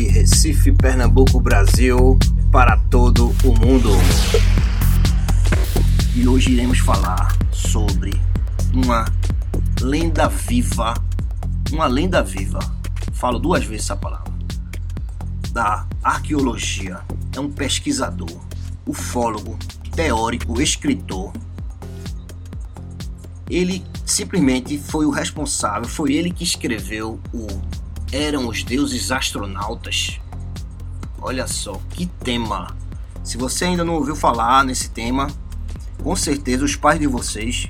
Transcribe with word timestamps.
de 0.00 0.08
Recife, 0.08 0.72
Pernambuco, 0.72 1.38
Brasil, 1.38 2.18
para 2.50 2.78
todo 2.88 3.34
o 3.44 3.52
mundo. 3.52 3.90
E 6.16 6.26
hoje 6.26 6.52
iremos 6.52 6.78
falar 6.78 7.36
sobre 7.52 8.18
uma 8.72 9.04
lenda 9.78 10.26
viva, 10.26 10.94
uma 11.70 11.86
lenda 11.86 12.22
viva, 12.22 12.60
falo 13.12 13.38
duas 13.38 13.62
vezes 13.62 13.84
essa 13.84 13.96
palavra, 13.96 14.32
da 15.52 15.86
arqueologia. 16.02 17.00
É 17.36 17.38
um 17.38 17.50
pesquisador, 17.50 18.40
ufólogo, 18.86 19.58
teórico, 19.94 20.62
escritor. 20.62 21.30
Ele 23.50 23.84
simplesmente 24.06 24.78
foi 24.78 25.04
o 25.04 25.10
responsável, 25.10 25.86
foi 25.86 26.14
ele 26.14 26.30
que 26.30 26.42
escreveu 26.42 27.20
o 27.34 27.46
Eram 28.12 28.48
os 28.48 28.64
Deuses 28.64 29.12
Astronautas. 29.12 30.20
Olha 31.20 31.46
só 31.46 31.80
que 31.90 32.06
tema! 32.06 32.76
Se 33.22 33.36
você 33.36 33.66
ainda 33.66 33.84
não 33.84 33.94
ouviu 33.94 34.16
falar 34.16 34.64
nesse 34.64 34.90
tema, 34.90 35.28
com 36.02 36.16
certeza 36.16 36.64
os 36.64 36.74
pais 36.74 36.98
de 36.98 37.06
vocês 37.06 37.68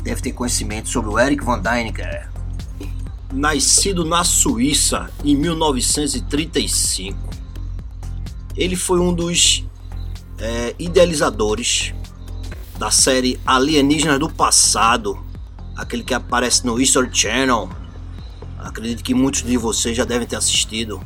devem 0.00 0.22
ter 0.22 0.32
conhecimento 0.32 0.88
sobre 0.88 1.10
o 1.10 1.18
Eric 1.18 1.44
Van 1.44 1.58
Däniken. 1.58 2.06
Nascido 3.32 4.04
na 4.04 4.22
Suíça 4.22 5.10
em 5.24 5.34
1935, 5.34 7.18
ele 8.54 8.76
foi 8.76 9.00
um 9.00 9.12
dos 9.12 9.64
é, 10.38 10.72
idealizadores 10.78 11.92
da 12.78 12.92
série 12.92 13.40
Alienígenas 13.44 14.20
do 14.20 14.30
Passado, 14.30 15.18
aquele 15.74 16.04
que 16.04 16.14
aparece 16.14 16.64
no 16.64 16.80
History 16.80 17.08
Channel. 17.12 17.68
Acredito 18.64 19.04
que 19.04 19.12
muitos 19.12 19.42
de 19.42 19.58
vocês 19.58 19.94
já 19.94 20.06
devem 20.06 20.26
ter 20.26 20.36
assistido. 20.36 20.98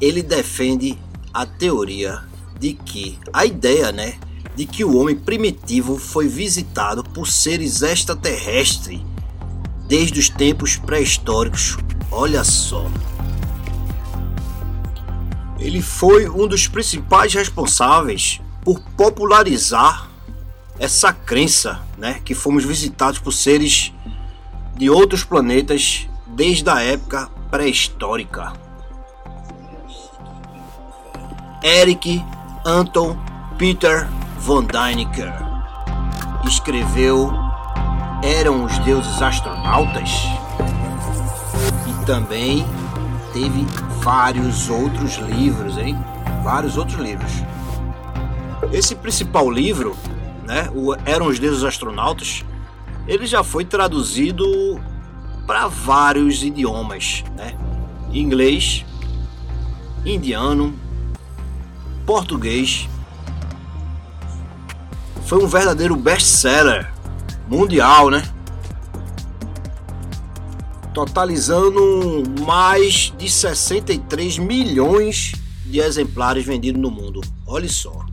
Ele 0.00 0.20
defende 0.20 0.98
a 1.32 1.46
teoria 1.46 2.24
de 2.58 2.72
que 2.72 3.16
a 3.32 3.46
ideia, 3.46 3.92
né, 3.92 4.18
de 4.56 4.66
que 4.66 4.84
o 4.84 4.96
homem 4.96 5.14
primitivo 5.14 5.98
foi 5.98 6.26
visitado 6.26 7.04
por 7.04 7.28
seres 7.28 7.80
extraterrestres 7.80 9.00
desde 9.86 10.18
os 10.18 10.28
tempos 10.28 10.76
pré-históricos. 10.76 11.76
Olha 12.10 12.42
só. 12.42 12.84
Ele 15.60 15.80
foi 15.80 16.28
um 16.28 16.48
dos 16.48 16.66
principais 16.66 17.32
responsáveis 17.32 18.40
por 18.64 18.80
popularizar 18.96 20.10
essa 20.78 21.12
crença, 21.12 21.80
né, 21.96 22.20
que 22.24 22.34
fomos 22.34 22.64
visitados 22.64 23.20
por 23.20 23.32
seres 23.32 23.92
de 24.76 24.90
outros 24.90 25.24
planetas 25.24 26.06
desde 26.26 26.68
a 26.68 26.82
época 26.82 27.30
pré-histórica. 27.50 28.52
Eric 31.62 32.22
Anton 32.64 33.16
Peter 33.56 34.06
von 34.38 34.64
Däniken 34.64 35.32
escreveu 36.46 37.32
Eram 38.22 38.64
os 38.64 38.78
deuses 38.80 39.22
astronautas 39.22 40.10
e 41.88 42.04
também 42.04 42.66
teve 43.32 43.66
vários 44.02 44.68
outros 44.68 45.16
livros, 45.16 45.78
hein? 45.78 45.96
Vários 46.44 46.76
outros 46.76 46.98
livros. 47.00 47.32
Esse 48.72 48.94
principal 48.94 49.50
livro, 49.50 49.96
né, 50.44 50.70
o 50.74 50.94
Eram 51.04 51.26
os 51.26 51.38
Deuses 51.38 51.64
Astronautas, 51.64 52.44
ele 53.06 53.26
já 53.26 53.42
foi 53.42 53.64
traduzido 53.64 54.80
para 55.46 55.68
vários 55.68 56.42
idiomas, 56.42 57.24
né? 57.36 57.56
Inglês, 58.12 58.84
indiano, 60.04 60.74
português. 62.04 62.88
Foi 65.24 65.42
um 65.42 65.46
verdadeiro 65.46 65.96
best-seller 65.96 66.92
mundial, 67.48 68.10
né? 68.10 68.22
Totalizando 70.92 72.24
mais 72.46 73.12
de 73.18 73.30
63 73.30 74.38
milhões 74.38 75.32
de 75.64 75.78
exemplares 75.80 76.44
vendidos 76.44 76.80
no 76.80 76.90
mundo. 76.90 77.20
Olha 77.46 77.68
só. 77.68 78.04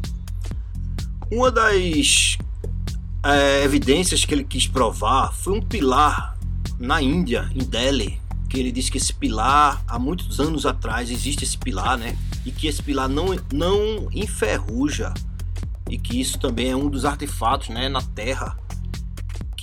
Uma 1.32 1.50
das 1.50 2.38
é, 3.24 3.64
evidências 3.64 4.26
que 4.26 4.34
ele 4.34 4.44
quis 4.44 4.68
provar 4.68 5.34
foi 5.34 5.58
um 5.58 5.62
pilar 5.62 6.38
na 6.80 7.02
Índia, 7.02 7.50
em 7.56 7.64
Delhi, 7.64 8.20
que 8.50 8.60
ele 8.60 8.72
disse 8.72 8.92
que 8.92 8.98
esse 8.98 9.14
pilar, 9.14 9.82
há 9.88 9.98
muitos 9.98 10.40
anos 10.40 10.66
atrás, 10.66 11.10
existe 11.10 11.44
esse 11.44 11.58
pilar, 11.58 11.98
né? 11.98 12.18
E 12.46 12.52
que 12.52 12.68
esse 12.68 12.84
pilar 12.84 13.08
não, 13.08 13.28
não 13.52 14.10
enferruja 14.12 15.14
e 15.90 15.98
que 15.98 16.20
isso 16.20 16.38
também 16.40 16.72
é 16.72 16.76
um 16.76 16.90
dos 16.90 17.06
artefatos, 17.06 17.70
né, 17.70 17.90
na 17.90 18.02
Terra 18.02 18.58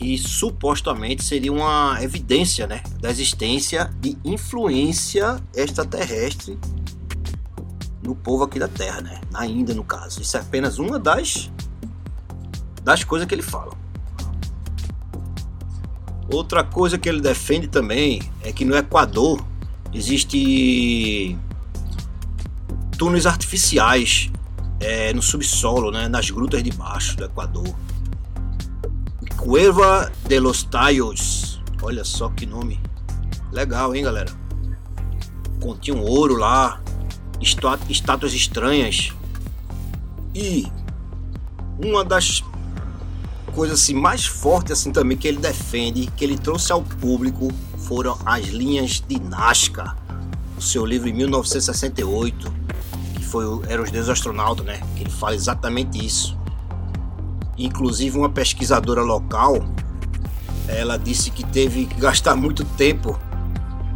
que 0.00 0.16
supostamente 0.16 1.22
seria 1.22 1.52
uma 1.52 1.98
evidência, 2.00 2.66
né, 2.66 2.82
da 3.00 3.10
existência 3.10 3.92
de 4.00 4.16
influência 4.24 5.38
extraterrestre 5.54 6.58
no 8.02 8.14
povo 8.14 8.44
aqui 8.44 8.58
da 8.58 8.66
Terra, 8.66 9.02
né? 9.02 9.20
Na 9.30 9.46
Índia, 9.46 9.74
no 9.74 9.84
caso. 9.84 10.22
Isso 10.22 10.38
é 10.38 10.40
apenas 10.40 10.78
uma 10.78 10.98
das 10.98 11.50
das 12.82 13.04
coisas 13.04 13.26
que 13.26 13.34
ele 13.34 13.42
fala. 13.42 13.72
Outra 16.32 16.62
coisa 16.62 16.96
que 16.96 17.08
ele 17.08 17.20
defende 17.20 17.66
também 17.66 18.22
é 18.42 18.52
que 18.52 18.64
no 18.64 18.76
Equador 18.76 19.44
existe 19.92 21.36
túneis 22.96 23.26
artificiais 23.26 24.30
é, 24.78 25.12
no 25.12 25.22
subsolo, 25.22 25.90
né, 25.90 26.08
nas 26.08 26.30
grutas 26.30 26.62
de 26.62 26.70
baixo 26.70 27.16
do 27.16 27.24
Equador. 27.24 27.74
Cueva 29.36 30.10
de 30.28 30.38
los 30.38 30.62
Tallos. 30.62 31.60
Olha 31.82 32.04
só 32.04 32.28
que 32.28 32.46
nome 32.46 32.78
legal, 33.52 33.94
hein, 33.94 34.04
galera? 34.04 34.30
Continha 35.60 35.96
um 35.96 36.02
ouro 36.02 36.36
lá, 36.36 36.80
estátuas 37.40 38.32
estranhas. 38.32 39.12
E 40.34 40.66
uma 41.82 42.04
das 42.04 42.42
coisas 43.50 43.80
assim, 43.80 43.94
mais 43.94 44.24
fortes 44.26 44.72
assim 44.72 44.90
também 44.90 45.16
que 45.16 45.28
ele 45.28 45.38
defende, 45.38 46.06
que 46.16 46.24
ele 46.24 46.38
trouxe 46.38 46.72
ao 46.72 46.82
público, 46.82 47.48
foram 47.78 48.16
as 48.24 48.46
linhas 48.46 49.02
de 49.06 49.20
Nazca. 49.20 49.96
O 50.56 50.62
seu 50.62 50.84
livro 50.84 51.08
em 51.08 51.12
1968, 51.12 52.52
que 53.14 53.24
foi 53.24 53.44
Eram 53.68 53.84
os 53.84 53.90
Deuses 53.90 54.10
Astronautas, 54.10 54.64
né? 54.66 54.80
Que 54.96 55.02
ele 55.04 55.10
fala 55.10 55.34
exatamente 55.34 56.04
isso. 56.04 56.38
Inclusive 57.56 58.18
uma 58.18 58.30
pesquisadora 58.30 59.02
local, 59.02 59.56
ela 60.68 60.96
disse 60.96 61.30
que 61.30 61.44
teve 61.44 61.86
que 61.86 62.00
gastar 62.00 62.36
muito 62.36 62.64
tempo 62.64 63.18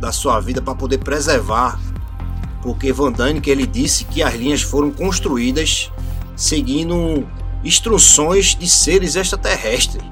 da 0.01 0.11
sua 0.13 0.41
vida 0.41 0.61
para 0.61 0.75
poder 0.75 0.99
preservar 0.99 1.79
porque 2.65 2.91
Van 2.95 3.13
que 3.43 3.51
ele 3.51 3.67
disse 3.67 4.07
que 4.07 4.23
as 4.23 4.35
linhas 4.35 4.63
foram 4.63 4.91
construídas 4.91 5.93
seguindo 6.35 7.29
instruções 7.65 8.55
de 8.55 8.69
seres 8.69 9.17
extraterrestres. 9.17 10.03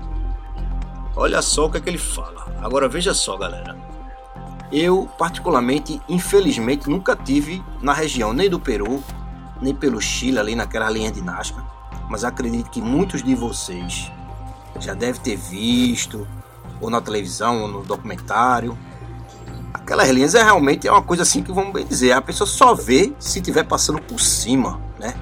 Olha 1.15 1.43
só 1.43 1.67
o 1.67 1.71
que, 1.71 1.77
é 1.77 1.81
que 1.81 1.91
ele 1.91 1.99
fala. 1.99 2.47
Agora 2.63 2.89
veja 2.89 3.13
só, 3.13 3.37
galera. 3.37 3.77
Eu, 4.73 5.07
particularmente, 5.19 6.01
infelizmente, 6.09 6.89
nunca 6.89 7.15
tive 7.15 7.63
na 7.83 7.93
região 7.93 8.33
nem 8.33 8.49
do 8.49 8.59
Peru, 8.59 9.05
nem 9.61 9.75
pelo 9.75 10.01
Chile, 10.01 10.39
ali 10.39 10.57
naquela 10.57 10.89
linha 10.89 11.13
de 11.13 11.21
Nazca. 11.21 11.63
Mas 12.09 12.25
acredito 12.25 12.71
que 12.71 12.81
muitos 12.81 13.23
de 13.23 13.35
vocês 13.35 14.11
já 14.81 14.95
devem 14.95 15.21
ter 15.21 15.37
visto, 15.37 16.27
ou 16.81 16.89
na 16.89 17.01
televisão, 17.01 17.63
ou 17.63 17.69
no 17.69 17.83
documentário, 17.83 18.77
aquelas 19.73 20.09
linhas 20.09 20.35
é 20.35 20.43
realmente 20.43 20.89
é 20.89 20.93
uma 20.93 21.03
coisa 21.03 21.23
assim 21.23 21.43
que 21.43 21.53
vamos 21.53 21.73
bem 21.73 21.87
dizer, 21.87 22.13
a 22.13 22.23
pessoa 22.23 22.47
só 22.47 22.75
vê 22.75 23.13
se 23.19 23.39
estiver 23.39 23.65
passando 23.65 24.01
por 24.01 24.19
cima, 24.19 24.81
né? 24.99 25.15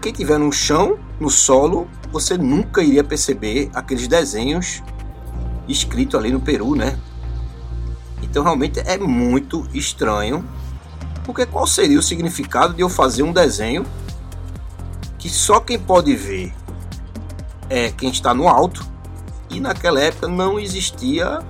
Quem 0.00 0.12
tiver 0.12 0.38
no 0.38 0.50
chão, 0.50 0.98
no 1.18 1.28
solo, 1.28 1.86
você 2.10 2.36
nunca 2.38 2.82
iria 2.82 3.04
perceber 3.04 3.70
aqueles 3.74 4.08
desenhos 4.08 4.82
escritos 5.68 6.18
ali 6.18 6.32
no 6.32 6.40
Peru, 6.40 6.74
né? 6.74 6.98
Então 8.22 8.42
realmente 8.42 8.80
é 8.80 8.96
muito 8.96 9.66
estranho, 9.74 10.44
porque 11.24 11.44
qual 11.44 11.66
seria 11.66 11.98
o 11.98 12.02
significado 12.02 12.74
de 12.74 12.80
eu 12.80 12.88
fazer 12.88 13.22
um 13.22 13.32
desenho 13.32 13.84
que 15.18 15.28
só 15.28 15.60
quem 15.60 15.78
pode 15.78 16.14
ver 16.16 16.54
é 17.68 17.90
quem 17.90 18.10
está 18.10 18.32
no 18.32 18.48
alto 18.48 18.84
e 19.50 19.60
naquela 19.60 20.00
época 20.00 20.26
não 20.26 20.58
existia 20.58 21.40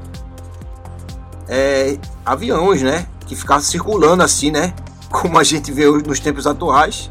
é, 1.49 1.99
aviões, 2.25 2.83
né? 2.83 3.07
Que 3.27 3.37
ficavam 3.37 3.63
circulando 3.63 4.23
assim, 4.23 4.51
né? 4.51 4.75
Como 5.09 5.39
a 5.39 5.45
gente 5.45 5.71
vê 5.71 5.87
nos 5.87 6.19
tempos 6.19 6.47
atuais. 6.47 7.11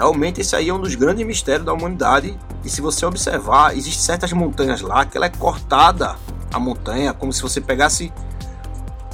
Realmente 0.00 0.40
esse 0.40 0.56
aí 0.56 0.70
é 0.70 0.72
um 0.72 0.80
dos 0.80 0.94
grandes 0.94 1.26
mistérios 1.26 1.66
da 1.66 1.74
humanidade. 1.74 2.34
E 2.64 2.70
se 2.70 2.80
você 2.80 3.04
observar, 3.04 3.76
existem 3.76 4.02
certas 4.02 4.32
montanhas 4.32 4.80
lá 4.80 5.04
que 5.04 5.14
ela 5.14 5.26
é 5.26 5.28
cortada 5.28 6.16
a 6.50 6.58
montanha, 6.58 7.12
como 7.12 7.30
se 7.34 7.42
você 7.42 7.60
pegasse 7.60 8.10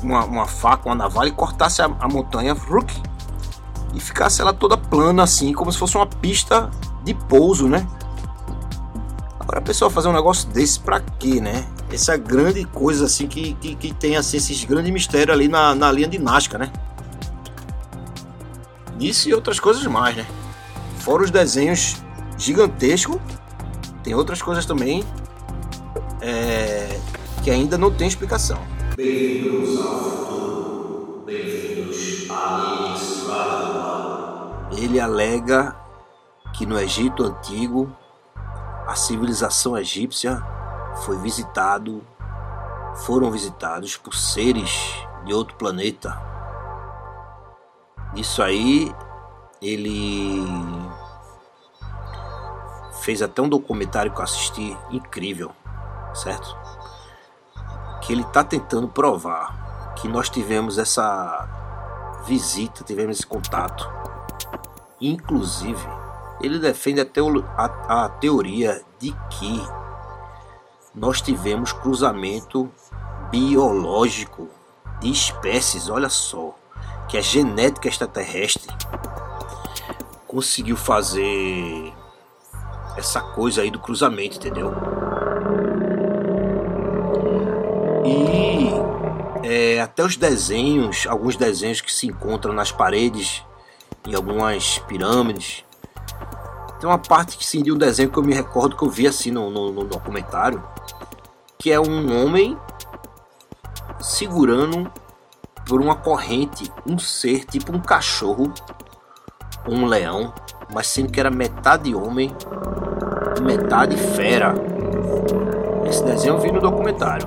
uma, 0.01 0.25
uma 0.25 0.47
faca, 0.47 0.89
uma 0.89 0.95
navalha 0.95 1.29
e 1.29 1.33
cortasse 1.33 1.83
a, 1.83 1.87
a 1.87 2.07
montanha 2.07 2.57
e 3.95 3.99
ficasse 3.99 4.41
ela 4.41 4.53
toda 4.53 4.77
plana 4.77 5.25
assim, 5.25 5.53
como 5.53 5.73
se 5.73 5.79
fosse 5.79 5.97
uma 5.97 6.07
pista 6.07 6.71
de 7.03 7.15
pouso, 7.15 7.67
né? 7.67 7.85
Agora 9.41 9.59
a 9.59 9.63
pessoa 9.63 9.91
fazer 9.91 10.07
um 10.07 10.13
negócio 10.13 10.49
desse 10.51 10.79
pra 10.79 11.01
quê, 11.01 11.41
né? 11.41 11.67
Essa 11.91 12.17
grande 12.17 12.65
coisa 12.65 13.07
assim 13.07 13.27
que, 13.27 13.55
que, 13.55 13.75
que 13.75 13.93
tem 13.93 14.17
assim, 14.17 14.37
esses 14.37 14.63
grandes 14.63 14.93
mistérios 14.93 15.37
ali 15.37 15.49
na, 15.49 15.75
na 15.75 15.91
linha 15.91 16.07
de 16.07 16.19
Nazca, 16.19 16.57
né? 16.57 16.71
Isso 19.01 19.29
e 19.29 19.35
outras 19.35 19.59
coisas 19.59 19.85
mais, 19.87 20.15
né? 20.15 20.25
Fora 21.07 21.23
os 21.23 21.31
desenhos 21.31 22.03
gigantescos, 22.37 23.21
tem 24.03 24.13
outras 24.13 24.43
coisas 24.43 24.67
também 24.67 25.05
é, 26.21 26.99
que 27.45 27.51
ainda 27.53 27.79
não 27.79 27.93
tem 27.95 28.09
explicação. 28.09 28.59
Bem-vindos 28.97 29.87
ao 29.87 29.99
futuro. 30.01 31.23
Bem-vindos 31.25 32.29
à 32.29 32.99
Ele 34.73 34.99
alega 34.99 35.77
que 36.53 36.67
no 36.67 36.77
Egito 36.77 37.23
Antigo 37.23 37.97
a 38.85 38.97
civilização 38.97 39.79
egípcia 39.79 40.43
foi 41.05 41.17
visitado, 41.19 42.03
foram 43.05 43.31
visitados 43.31 43.97
por 43.97 44.13
seres 44.13 44.93
de 45.25 45.33
outro 45.33 45.55
planeta. 45.55 46.21
Isso 48.13 48.43
aí 48.43 48.93
ele 49.61 50.43
fez 53.03 53.23
até 53.23 53.41
um 53.41 53.49
documentário 53.49 54.13
que 54.13 54.19
eu 54.19 54.25
assisti 54.25 54.77
incrível, 54.91 55.53
certo? 56.15 56.57
Que 58.03 58.13
ele 58.13 58.23
está 58.23 58.43
tentando 58.43 58.89
provar 58.89 59.95
que 59.97 60.09
nós 60.09 60.29
tivemos 60.29 60.79
essa 60.79 61.49
visita, 62.27 62.85
tivemos 62.85 63.19
esse 63.19 63.27
contato. 63.27 63.89
Inclusive, 65.01 65.87
ele 66.41 66.59
defende 66.59 67.01
a, 67.01 67.05
a, 67.57 68.05
a 68.05 68.09
teoria 68.09 68.83
de 68.99 69.13
que 69.31 69.63
nós 70.95 71.21
tivemos 71.21 71.73
cruzamento 71.73 72.71
biológico 73.31 74.49
de 75.01 75.11
espécies, 75.11 75.89
olha 75.89 76.09
só, 76.09 76.55
que 77.09 77.19
a 77.19 77.21
genética 77.21 77.89
extraterrestre 77.89 78.73
conseguiu 80.37 80.77
fazer 80.77 81.95
essa 82.95 83.23
coisa 83.23 83.63
aí 83.63 83.71
do 83.71 83.79
cruzamento, 83.79 84.37
entendeu? 84.37 84.71
E 88.05 88.69
é, 89.43 89.81
até 89.81 90.05
os 90.05 90.15
desenhos, 90.19 91.07
alguns 91.09 91.37
desenhos 91.37 91.81
que 91.81 91.91
se 91.91 92.07
encontram 92.07 92.53
nas 92.53 92.71
paredes, 92.71 93.43
em 94.07 94.15
algumas 94.15 94.79
pirâmides, 94.81 95.65
tem 96.79 96.87
uma 96.87 96.99
parte 96.99 97.39
que 97.39 97.47
sim, 97.47 97.63
de 97.63 97.73
um 97.73 97.79
desenho 97.79 98.11
que 98.11 98.19
eu 98.19 98.23
me 98.23 98.35
recordo 98.35 98.77
que 98.77 98.85
eu 98.85 98.91
vi 98.91 99.07
assim 99.07 99.31
no, 99.31 99.49
no, 99.49 99.73
no 99.73 99.85
documentário, 99.85 100.63
que 101.59 101.73
é 101.73 101.81
um 101.81 102.15
homem 102.15 102.59
segurando 104.01 104.93
por 105.67 105.81
uma 105.81 105.97
corrente 105.97 106.71
um 106.87 106.99
ser 106.99 107.47
tipo 107.47 107.75
um 107.75 107.81
cachorro, 107.81 108.53
um 109.69 109.87
leão, 109.87 110.33
mas 110.73 110.87
sendo 110.87 111.13
que 111.13 111.21
era 111.21 111.31
metade 111.31 111.95
homem 111.95 112.35
metade 113.43 113.97
fera. 113.97 114.55
Esse 115.89 116.05
desenho 116.05 116.35
eu 116.35 116.41
vi 116.41 116.51
no 116.51 116.61
documentário. 116.61 117.27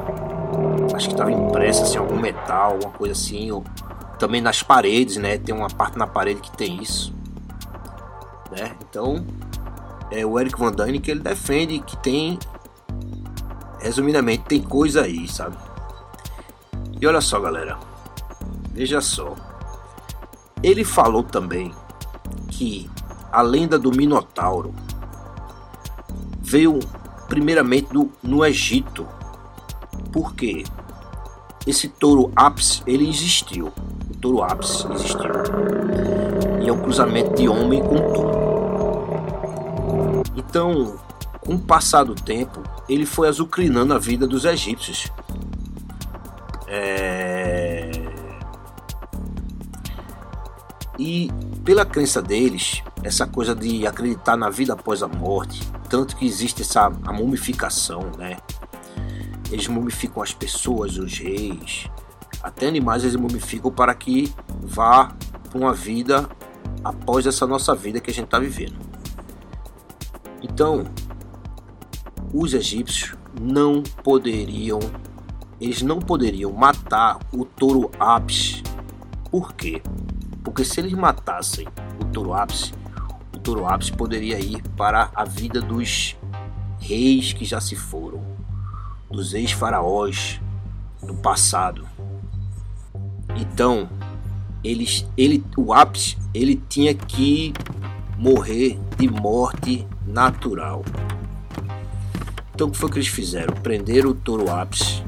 Acho 0.94 1.08
que 1.08 1.14
estava 1.14 1.32
impresso 1.32 1.84
assim, 1.84 1.98
algum 1.98 2.20
metal, 2.20 2.72
alguma 2.74 2.92
coisa 2.92 3.14
assim. 3.14 3.52
Ou 3.52 3.64
também 4.18 4.42
nas 4.42 4.64
paredes, 4.64 5.18
né? 5.18 5.38
Tem 5.38 5.56
uma 5.56 5.70
parte 5.70 5.98
na 5.98 6.08
parede 6.08 6.42
que 6.42 6.52
tem 6.52 6.82
isso 6.82 7.14
né? 8.52 8.76
Então, 8.82 9.26
é 10.12 10.26
o 10.26 10.40
Eric 10.40 10.58
Van 10.60 10.72
Dyne 10.72 11.00
que 11.00 11.12
ele 11.12 11.20
defende 11.20 11.80
que 11.80 11.96
tem, 11.98 12.40
resumidamente, 13.80 14.44
tem 14.46 14.62
coisa 14.62 15.04
aí, 15.04 15.28
sabe? 15.28 15.58
E 17.00 17.08
olha 17.08 17.22
só, 17.22 17.40
galera, 17.40 17.78
veja 18.72 19.00
só, 19.02 19.36
ele 20.62 20.84
falou 20.84 21.24
também 21.24 21.74
que 22.60 22.92
a 23.32 23.42
lenda 23.42 23.80
do 23.80 23.90
Minotauro 23.90 24.76
veio 26.42 26.78
primeiramente 27.30 27.94
do, 27.94 28.12
no 28.22 28.46
Egito, 28.46 29.08
porque 30.12 30.66
esse 31.66 31.88
touro 31.88 32.34
ápice 32.36 32.84
ele 32.86 33.08
existiu, 33.08 33.72
o 34.12 34.18
touro 34.18 34.44
ápice 34.44 34.86
existiu 34.92 35.32
e 36.62 36.68
é 36.68 36.74
um 36.74 36.82
cruzamento 36.82 37.34
de 37.36 37.48
homem 37.48 37.82
com 37.82 37.96
touro. 38.12 38.40
Então, 40.36 41.00
com 41.40 41.56
o 41.56 41.60
passar 41.60 42.04
do 42.04 42.14
tempo, 42.14 42.62
ele 42.90 43.06
foi 43.06 43.30
azucrinando 43.30 43.94
a 43.94 43.98
vida 43.98 44.28
dos 44.28 44.44
egípcios. 44.44 45.10
É... 46.68 47.90
E 50.98 51.32
pela 51.70 51.86
crença 51.86 52.20
deles, 52.20 52.82
essa 53.04 53.28
coisa 53.28 53.54
de 53.54 53.86
acreditar 53.86 54.36
na 54.36 54.50
vida 54.50 54.74
após 54.74 55.04
a 55.04 55.08
morte, 55.08 55.62
tanto 55.88 56.16
que 56.16 56.26
existe 56.26 56.64
essa 56.64 56.88
a 56.88 57.14
mumificação, 57.14 58.10
né? 58.18 58.38
Eles 59.52 59.68
mumificam 59.68 60.24
as 60.24 60.34
pessoas, 60.34 60.98
os 60.98 61.20
reis, 61.20 61.88
até 62.42 62.68
animais 62.68 63.04
eles 63.04 63.16
mumificam 63.16 63.72
para 63.72 63.94
que 63.94 64.34
vá 64.64 65.14
para 65.48 65.60
uma 65.60 65.72
vida 65.72 66.28
após 66.84 67.28
essa 67.28 67.46
nossa 67.46 67.76
vida 67.76 68.00
que 68.00 68.10
a 68.10 68.14
gente 68.16 68.26
está 68.26 68.40
vivendo. 68.40 68.80
Então, 70.42 70.86
os 72.34 72.56
egípcios 72.56 73.16
não 73.40 73.84
poderiam, 73.84 74.80
eles 75.62 75.84
não 75.84 76.00
poderiam 76.00 76.52
matar 76.52 77.20
o 77.32 77.46
touro 77.46 77.92
ápice. 78.00 78.64
Por 79.30 79.54
quê? 79.54 79.84
Porque 80.44 80.64
se 80.64 80.80
eles 80.80 80.94
matassem 80.94 81.68
o 82.02 82.06
touro 82.06 82.34
ápice, 82.34 82.74
o 83.34 83.40
touro 83.40 83.66
ápice 83.66 83.92
poderia 83.92 84.40
ir 84.40 84.62
para 84.78 85.10
a 85.16 85.24
vida 85.24 85.62
dos 85.62 86.16
reis 86.80 87.34
que 87.34 87.46
já 87.46 87.60
se 87.60 87.76
foram, 87.76 88.24
dos 89.10 89.34
ex-faraós 89.34 90.40
do 91.02 91.14
passado. 91.16 91.88
Então, 93.36 93.90
eles, 94.64 95.06
ele, 95.18 95.44
o 95.58 95.74
ápice, 95.74 96.18
ele 96.34 96.56
tinha 96.68 96.94
que 96.94 97.54
morrer 98.18 98.80
de 98.98 99.10
morte 99.10 99.88
natural. 100.06 100.84
Então 102.54 102.68
o 102.68 102.72
que 102.72 102.78
foi 102.78 102.90
que 102.90 102.98
eles 102.98 103.08
fizeram? 103.08 103.54
Prenderam 103.56 104.10
o 104.10 104.14
touro 104.14 104.52
ápice 104.52 105.02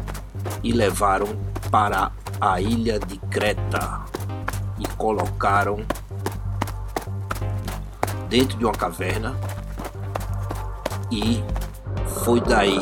e 0.63 0.71
levaram 0.71 1.27
para 1.69 2.11
a 2.39 2.61
ilha 2.61 2.97
de 2.97 3.17
Creta 3.17 4.10
e 4.81 4.87
colocaram 4.97 5.77
dentro 8.27 8.57
de 8.57 8.65
uma 8.65 8.73
caverna 8.73 9.35
e 11.11 11.43
foi 12.23 12.41
daí 12.41 12.79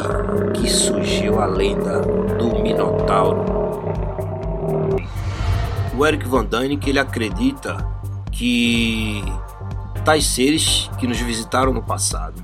que 0.53 0.69
surgiu 0.69 1.41
a 1.41 1.45
lenda 1.45 2.01
do 2.01 2.61
Minotauro. 2.61 3.45
O 5.97 6.05
Eric 6.05 6.27
Van 6.27 6.47
que 6.79 6.89
ele 6.89 6.99
acredita 6.99 7.85
que 8.31 9.21
tais 10.05 10.25
seres 10.25 10.89
que 10.97 11.05
nos 11.05 11.19
visitaram 11.19 11.73
no 11.73 11.83
passado. 11.83 12.43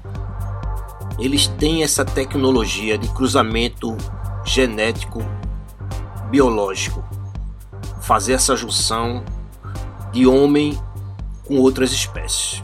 Eles 1.18 1.48
têm 1.48 1.84
essa 1.84 2.04
tecnologia 2.04 2.98
de 2.98 3.08
cruzamento 3.10 3.96
genético 4.44 5.24
biológico, 6.30 7.04
fazer 8.02 8.34
essa 8.34 8.56
junção 8.58 9.24
de 10.16 10.26
homem 10.26 10.80
com 11.46 11.58
outras 11.58 11.92
espécies. 11.92 12.62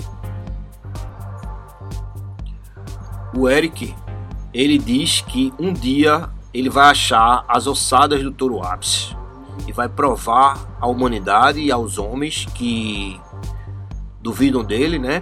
O 3.36 3.50
Eric, 3.50 3.94
ele 4.54 4.78
diz 4.78 5.20
que 5.20 5.54
um 5.60 5.74
dia 5.74 6.30
ele 6.54 6.70
vai 6.70 6.90
achar 6.90 7.44
as 7.50 7.68
ossadas 7.68 8.24
do 8.24 8.32
touro 8.32 8.64
ápice 8.64 9.14
e 9.68 9.74
vai 9.74 9.90
provar 9.90 10.78
à 10.80 10.88
humanidade 10.88 11.60
e 11.60 11.70
aos 11.70 11.98
homens 11.98 12.46
que 12.56 13.20
duvidam 14.22 14.64
dele, 14.64 14.98
né? 14.98 15.22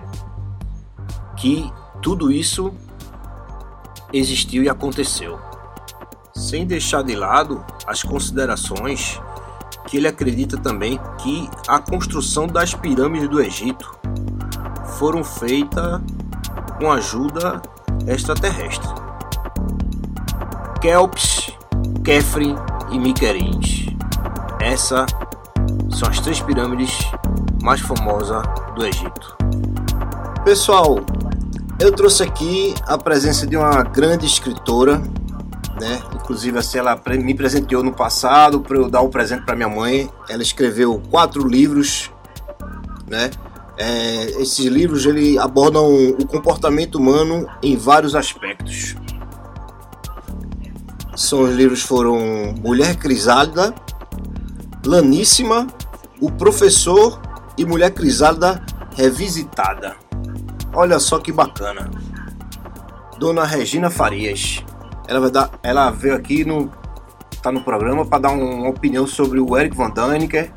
Que 1.35 1.73
tudo 1.99 2.31
isso 2.31 2.71
existiu 4.13 4.61
e 4.61 4.69
aconteceu. 4.69 5.39
Sem 6.35 6.63
deixar 6.63 7.01
de 7.01 7.15
lado 7.15 7.65
as 7.87 8.03
considerações 8.03 9.19
que 9.89 9.97
ele 9.97 10.07
acredita 10.07 10.55
também 10.55 10.99
que 11.17 11.49
a 11.67 11.79
construção 11.79 12.45
das 12.45 12.75
pirâmides 12.75 13.27
do 13.27 13.41
Egito 13.41 13.97
foram 14.99 15.23
feitas 15.23 15.99
com 16.77 16.91
ajuda 16.91 17.59
extraterrestre. 18.07 18.87
Kelps, 20.79 21.51
Kefren 22.03 22.55
e 22.91 22.99
Miquerins. 22.99 23.87
Essa 24.61 25.07
são 25.89 26.07
as 26.07 26.19
três 26.19 26.39
pirâmides 26.39 26.95
mais 27.61 27.81
famosas 27.81 28.43
do 28.75 28.85
Egito. 28.85 29.35
Pessoal, 30.45 30.99
eu 31.79 31.91
trouxe 31.91 32.21
aqui 32.21 32.75
a 32.85 32.97
presença 32.97 33.47
de 33.47 33.57
uma 33.57 33.83
grande 33.83 34.27
escritora, 34.27 35.01
né? 35.79 36.01
Inclusive 36.13 36.57
assim, 36.57 36.77
ela 36.77 36.99
me 37.07 37.33
presenteou 37.33 37.83
no 37.83 37.93
passado 37.93 38.59
para 38.61 38.77
eu 38.77 38.89
dar 38.89 39.01
um 39.01 39.09
presente 39.09 39.45
para 39.45 39.55
minha 39.55 39.69
mãe. 39.69 40.09
Ela 40.27 40.43
escreveu 40.43 41.01
quatro 41.09 41.47
livros, 41.47 42.11
né? 43.07 43.31
É, 43.77 44.41
esses 44.41 44.65
livros 44.65 45.05
ele 45.05 45.39
abordam 45.39 45.87
o 45.87 46.27
comportamento 46.27 46.95
humano 46.95 47.47
em 47.63 47.77
vários 47.77 48.13
aspectos. 48.13 48.95
São 51.15 51.43
os 51.43 51.55
livros 51.55 51.81
foram 51.81 52.53
Mulher 52.61 52.95
Crisálida, 52.97 53.73
Laníssima, 54.85 55.67
O 56.19 56.29
Professor 56.31 57.21
e 57.57 57.65
Mulher 57.65 57.91
Crisálida 57.91 58.61
Revisitada. 58.95 59.95
Olha 60.73 60.99
só 60.99 61.19
que 61.19 61.31
bacana. 61.31 61.89
Dona 63.17 63.45
Regina 63.45 63.89
Farias. 63.89 64.63
Ela 65.09 65.19
vai 65.19 65.31
dar, 65.31 65.49
ela 65.63 65.89
veio 65.89 66.13
aqui 66.13 66.45
no 66.45 66.69
tá 67.41 67.51
no 67.51 67.63
programa 67.63 68.05
para 68.05 68.19
dar 68.19 68.31
uma 68.31 68.69
opinião 68.69 69.07
sobre 69.07 69.39
o 69.39 69.57
Eric 69.57 69.75
Van 69.75 69.89
Daniker 69.89 70.51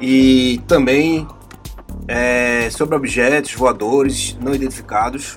e 0.00 0.60
também 0.68 1.26
é, 2.06 2.70
sobre 2.70 2.94
objetos 2.94 3.54
voadores 3.54 4.38
não 4.40 4.54
identificados 4.54 5.36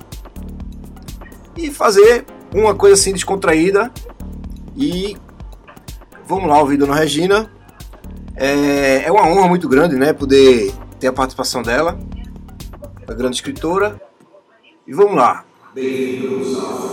e 1.58 1.72
fazer 1.72 2.26
uma 2.54 2.76
coisa 2.76 2.94
assim 2.94 3.14
descontraída 3.14 3.92
e 4.78 5.18
vamos 6.28 6.48
lá 6.48 6.60
ouvir 6.60 6.78
Dona 6.78 6.94
Regina. 6.94 7.52
É, 8.36 9.06
é 9.06 9.12
uma 9.12 9.28
honra 9.28 9.48
muito 9.48 9.68
grande 9.68 9.96
né 9.96 10.14
poder 10.14 10.72
ter 11.00 11.08
a 11.08 11.14
participação 11.14 11.64
dela 11.64 11.98
a 13.10 13.14
grande 13.14 13.38
escritora. 13.38 14.00
E 14.88 14.94
vamos 14.94 15.16
lá. 15.16 15.44
Bem-vindos 15.74 16.58
ao 16.64 16.89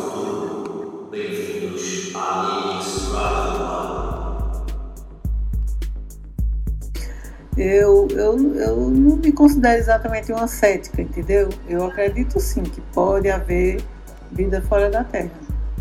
Eu, 7.57 8.07
eu, 8.11 8.55
eu 8.55 8.77
não 8.91 9.17
me 9.17 9.33
considero 9.33 9.79
exatamente 9.79 10.31
uma 10.31 10.47
cética, 10.47 11.01
entendeu? 11.01 11.49
Eu 11.67 11.87
acredito 11.87 12.39
sim 12.39 12.63
que 12.63 12.81
pode 12.93 13.31
haver 13.31 13.83
vida 14.31 14.61
fora 14.63 14.91
da 14.91 15.03
Terra. 15.05 15.31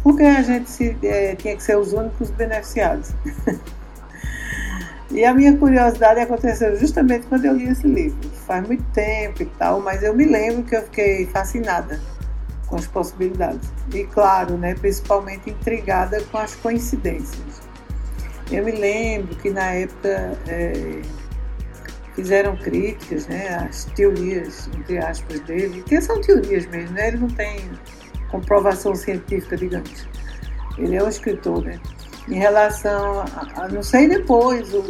Porque 0.01 0.23
a 0.23 0.41
gente 0.41 0.69
se, 0.69 0.95
é, 1.03 1.35
tinha 1.35 1.55
que 1.55 1.61
ser 1.61 1.77
os 1.77 1.91
únicos 1.91 2.29
beneficiados. 2.29 3.11
e 5.11 5.25
a 5.25 5.33
minha 5.33 5.57
curiosidade 5.57 6.21
aconteceu 6.21 6.77
justamente 6.77 7.27
quando 7.27 7.43
eu 7.43 7.53
li 7.53 7.67
esse 7.67 7.85
livro. 7.85 8.29
Faz 8.47 8.65
muito 8.65 8.83
tempo 8.93 9.43
e 9.43 9.45
tal, 9.45 9.81
mas 9.81 10.01
eu 10.01 10.15
me 10.15 10.23
lembro 10.23 10.63
que 10.63 10.77
eu 10.77 10.83
fiquei 10.83 11.25
fascinada 11.25 11.99
com 12.67 12.77
as 12.77 12.87
possibilidades. 12.87 13.69
E 13.93 14.05
claro, 14.05 14.57
né, 14.57 14.75
principalmente 14.75 15.49
intrigada 15.49 16.21
com 16.31 16.37
as 16.37 16.55
coincidências. 16.55 17.61
Eu 18.49 18.63
me 18.63 18.71
lembro 18.71 19.35
que 19.35 19.49
na 19.49 19.71
época. 19.71 20.37
É, 20.47 21.01
fizeram 22.15 22.55
críticas 22.55 23.27
né, 23.27 23.67
às 23.69 23.85
teorias, 23.85 24.69
entre 24.77 24.97
aspas, 24.97 25.39
dele, 25.41 25.83
que 25.83 26.01
são 26.01 26.19
teorias 26.21 26.65
mesmo, 26.67 26.93
né? 26.93 27.09
ele 27.09 27.17
não 27.17 27.27
tem 27.27 27.69
comprovação 28.31 28.95
científica, 28.95 29.57
digamos. 29.57 30.07
Ele 30.77 30.95
é 30.95 31.03
um 31.03 31.07
escritor, 31.07 31.63
né? 31.63 31.79
Em 32.27 32.35
relação 32.35 33.21
a, 33.21 33.63
a 33.63 33.67
não 33.67 33.83
sei 33.83 34.07
depois 34.07 34.73
o, 34.73 34.83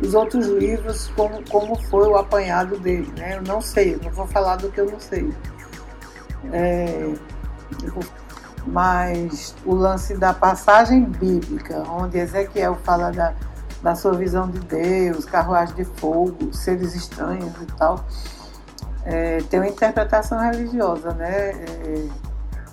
os 0.00 0.14
outros 0.14 0.46
livros, 0.48 1.10
como, 1.14 1.42
como 1.48 1.76
foi 1.88 2.08
o 2.08 2.16
apanhado 2.16 2.78
dele, 2.78 3.10
né? 3.16 3.36
Eu 3.36 3.42
não 3.42 3.60
sei, 3.60 3.98
não 4.02 4.10
vou 4.10 4.26
falar 4.26 4.56
do 4.56 4.70
que 4.70 4.80
eu 4.80 4.90
não 4.90 5.00
sei. 5.00 5.32
É, 6.52 7.14
mas 8.66 9.54
o 9.64 9.74
lance 9.74 10.16
da 10.16 10.32
passagem 10.32 11.04
bíblica, 11.04 11.82
onde 11.88 12.18
Ezequiel 12.18 12.78
fala 12.82 13.10
da 13.10 13.34
da 13.84 13.94
sua 13.94 14.14
visão 14.14 14.48
de 14.48 14.60
Deus, 14.60 15.26
carruagem 15.26 15.74
de 15.76 15.84
fogo, 15.84 16.54
seres 16.54 16.94
estranhos 16.94 17.52
e 17.60 17.66
tal, 17.76 18.02
é, 19.04 19.42
tem 19.50 19.60
uma 19.60 19.68
interpretação 19.68 20.40
religiosa, 20.40 21.12
né, 21.12 21.50
é, 21.50 22.08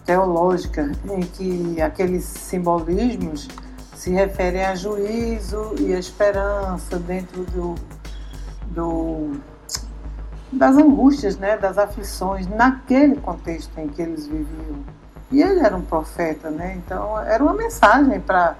teológica, 0.06 0.90
em 1.04 1.20
que 1.20 1.82
aqueles 1.82 2.24
simbolismos 2.24 3.50
se 3.94 4.10
referem 4.12 4.64
a 4.64 4.74
juízo 4.74 5.76
e 5.78 5.94
a 5.94 6.00
esperança 6.00 6.98
dentro 6.98 7.44
do, 7.44 7.76
do 8.68 9.42
das 10.50 10.78
angústias, 10.78 11.38
né, 11.38 11.58
das 11.58 11.78
aflições, 11.78 12.48
naquele 12.48 13.18
contexto 13.18 13.78
em 13.78 13.88
que 13.90 14.02
eles 14.02 14.28
viviam. 14.28 14.80
E 15.30 15.42
ele 15.42 15.60
era 15.60 15.76
um 15.76 15.82
profeta, 15.82 16.50
né? 16.50 16.76
Então 16.76 17.18
era 17.20 17.42
uma 17.42 17.54
mensagem 17.54 18.20
para 18.20 18.56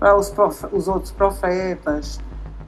para 0.00 0.16
os, 0.16 0.32
os, 0.72 0.88
outros 0.88 1.12
profetas, 1.12 2.18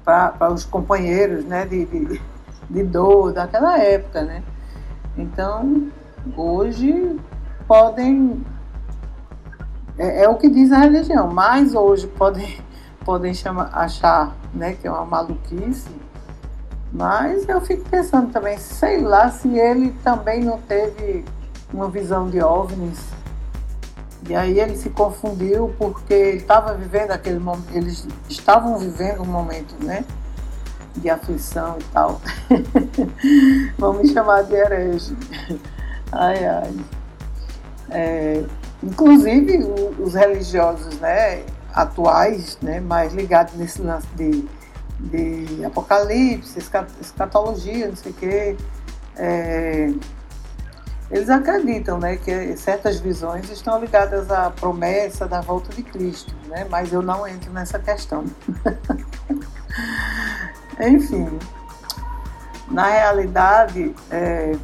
para 0.05 0.53
os 0.53 0.67
companheiros 0.67 1.47
né, 1.47 1.65
de, 1.65 1.87
de, 1.87 2.21
de 2.69 2.83
dor 2.85 3.33
daquela 3.33 3.79
época. 3.79 4.23
Né? 4.23 4.43
Então, 5.17 5.89
hoje 6.37 7.19
podem. 7.67 8.45
É, 9.97 10.25
é, 10.25 10.29
o 10.29 10.37
que 10.37 10.49
diz 10.49 10.71
a 10.73 10.79
religião, 10.79 11.31
mas 11.33 11.75
hoje 11.75 12.07
podem, 12.07 12.61
podem 13.03 13.33
chamar, 13.33 13.71
achar 13.73 14.37
né, 14.53 14.75
que 14.75 14.87
é 14.87 14.91
uma 14.91 15.07
maluquice. 15.07 15.91
Mas 16.93 17.49
eu 17.49 17.59
fico 17.63 17.89
pensando 17.89 18.31
também, 18.31 18.59
sei 18.59 19.01
lá 19.01 19.31
se 19.31 19.49
ele 19.59 19.93
também 20.05 20.45
não 20.45 20.59
teve 20.59 21.25
uma 21.73 21.89
visão 21.89 22.29
de 22.29 22.43
OVNIs 22.43 23.22
e 24.29 24.35
aí 24.35 24.61
ele 24.61 24.77
se 24.77 24.91
confundiu 24.91 25.75
porque 25.79 26.15
ele 26.15 26.37
estava 26.39 26.75
vivendo 26.75 27.11
aquele 27.11 27.39
momento, 27.39 27.75
eles 27.75 28.07
estavam 28.29 28.79
vivendo 28.79 29.23
um 29.23 29.27
momento, 29.27 29.75
né? 29.83 30.05
De 30.97 31.11
aflição 31.11 31.77
e 31.81 31.85
tal. 31.93 32.21
Vamos 33.79 34.11
chamar 34.13 34.43
de 34.43 34.55
herege. 34.55 35.17
Ai, 36.13 36.45
ai. 36.45 36.77
É, 37.91 38.45
inclusive 38.83 39.59
os 39.99 40.15
religiosos, 40.15 40.99
né? 41.01 41.43
Atuais, 41.75 42.59
né? 42.63 42.81
Mais 42.81 43.13
ligados 43.13 43.55
nesse 43.55 43.83
lance 43.83 44.07
de, 44.15 44.47
de 45.01 45.65
apocalipse, 45.65 46.59
escatologia, 47.01 47.89
não 47.89 47.97
sei 47.97 48.13
o 48.13 48.15
quê. 48.15 48.57
É, 49.17 49.93
eles 51.13 51.29
acreditam 51.29 51.99
né, 51.99 52.17
que 52.17 52.57
certas 52.57 52.99
visões 52.99 53.51
estão 53.51 53.79
ligadas 53.79 54.31
à 54.31 54.51
promessa 54.51 55.29
da 55.29 55.43
volta 55.43 55.71
de 55.75 55.83
Cristo, 55.83 56.35
né? 56.49 56.67
mas 56.71 56.91
eu 56.91 57.03
não 57.03 57.29
entro 57.29 57.53
nessa 57.53 57.79
questão. 57.79 58.25
Enfim, 60.81 61.39
na 62.71 62.87
realidade, 62.87 63.95
é, 64.11 64.57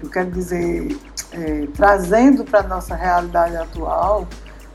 eu 0.00 0.08
quero 0.08 0.30
dizer, 0.30 0.96
é, 1.32 1.66
trazendo 1.74 2.44
para 2.44 2.60
a 2.60 2.68
nossa 2.68 2.94
realidade 2.94 3.56
atual, 3.56 4.28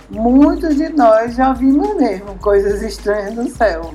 muitos 0.10 0.76
de 0.76 0.90
nós 0.90 1.34
já 1.34 1.54
vimos 1.54 1.96
mesmo 1.96 2.38
coisas 2.40 2.82
estranhas 2.82 3.36
no 3.36 3.50
céu. 3.50 3.94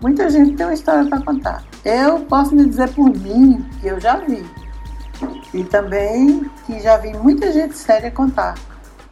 Muita 0.00 0.30
gente 0.30 0.56
tem 0.56 0.64
uma 0.64 0.74
história 0.74 1.06
para 1.10 1.20
contar. 1.20 1.62
Eu 1.84 2.20
posso 2.20 2.54
me 2.54 2.64
dizer 2.64 2.88
por 2.94 3.10
mim 3.10 3.62
que 3.82 3.86
eu 3.86 4.00
já 4.00 4.16
vi. 4.16 4.42
E 5.52 5.62
também 5.64 6.50
que 6.66 6.80
já 6.80 6.96
vi 6.96 7.12
muita 7.12 7.52
gente 7.52 7.76
séria 7.76 8.10
contar 8.10 8.54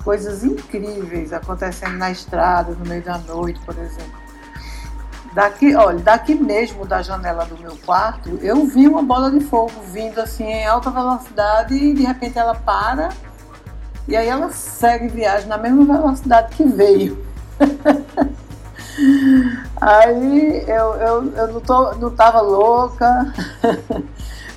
coisas 0.05 0.43
incríveis 0.43 1.33
acontecendo 1.33 1.97
na 1.97 2.11
estrada, 2.11 2.73
no 2.73 2.85
meio 2.85 3.03
da 3.03 3.19
noite, 3.19 3.61
por 3.61 3.77
exemplo. 3.79 4.23
Daqui, 5.33 5.75
olha, 5.75 5.99
daqui 5.99 6.35
mesmo 6.35 6.85
da 6.85 7.01
janela 7.01 7.47
do 7.47 7.57
meu 7.59 7.77
quarto, 7.87 8.39
eu 8.43 8.67
vi 8.67 8.87
uma 8.87 9.03
bola 9.03 9.31
de 9.31 9.41
fogo 9.41 9.73
vindo 9.91 10.21
assim 10.21 10.45
em 10.45 10.67
alta 10.67 10.91
velocidade 10.91 11.75
e 11.75 11.95
de 11.95 12.03
repente 12.03 12.39
ela 12.39 12.55
para 12.55 13.09
e 14.07 14.17
aí 14.17 14.29
ela 14.29 14.51
segue 14.51 15.09
viagem 15.09 15.49
na 15.49 15.57
mesma 15.57 15.85
velocidade 15.85 16.55
que 16.55 16.65
veio. 16.65 17.25
aí 19.81 20.65
eu, 20.69 20.95
eu, 20.97 21.33
eu 21.35 21.53
não, 21.53 21.61
tô, 21.61 21.95
não 21.95 22.11
tava 22.11 22.41
louca. 22.41 23.33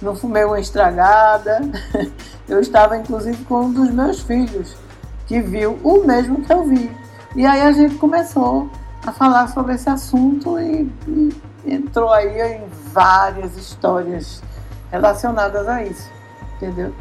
não 0.06 0.16
fumei 0.16 0.46
uma 0.46 0.60
estragada. 0.60 1.60
Eu 2.48 2.60
estava 2.60 2.96
inclusive 2.96 3.44
com 3.46 3.62
um 3.62 3.74
dos 3.74 3.90
meus 3.90 4.22
filhos, 4.22 4.78
que 5.26 5.42
viu 5.42 5.80
o 5.84 6.06
mesmo 6.06 6.44
que 6.44 6.54
eu 6.54 6.64
vi. 6.64 6.96
E 7.36 7.44
aí 7.44 7.62
a 7.62 7.72
gente 7.72 7.96
começou 7.96 8.70
a 9.04 9.12
falar 9.12 9.48
sobre 9.48 9.74
esse 9.74 9.90
assunto 9.90 10.60
e, 10.60 10.90
e 11.08 11.36
entrou 11.66 12.14
aí 12.14 12.58
em 12.58 12.62
várias 12.94 13.58
histórias 13.58 14.44
relacionadas 14.92 15.68
a 15.68 15.84
isso, 15.84 16.08
entendeu? 16.56 16.94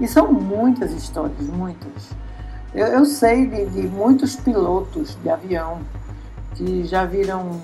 E 0.00 0.08
são 0.08 0.32
muitas 0.32 0.90
histórias, 0.92 1.46
muitas. 1.48 2.10
Eu, 2.74 2.86
eu 2.86 3.04
sei 3.04 3.46
de, 3.46 3.66
de, 3.66 3.82
muitos 3.86 4.34
pilotos 4.34 5.18
de 5.22 5.28
avião 5.28 5.80
que 6.54 6.84
já 6.84 7.04
viram 7.04 7.60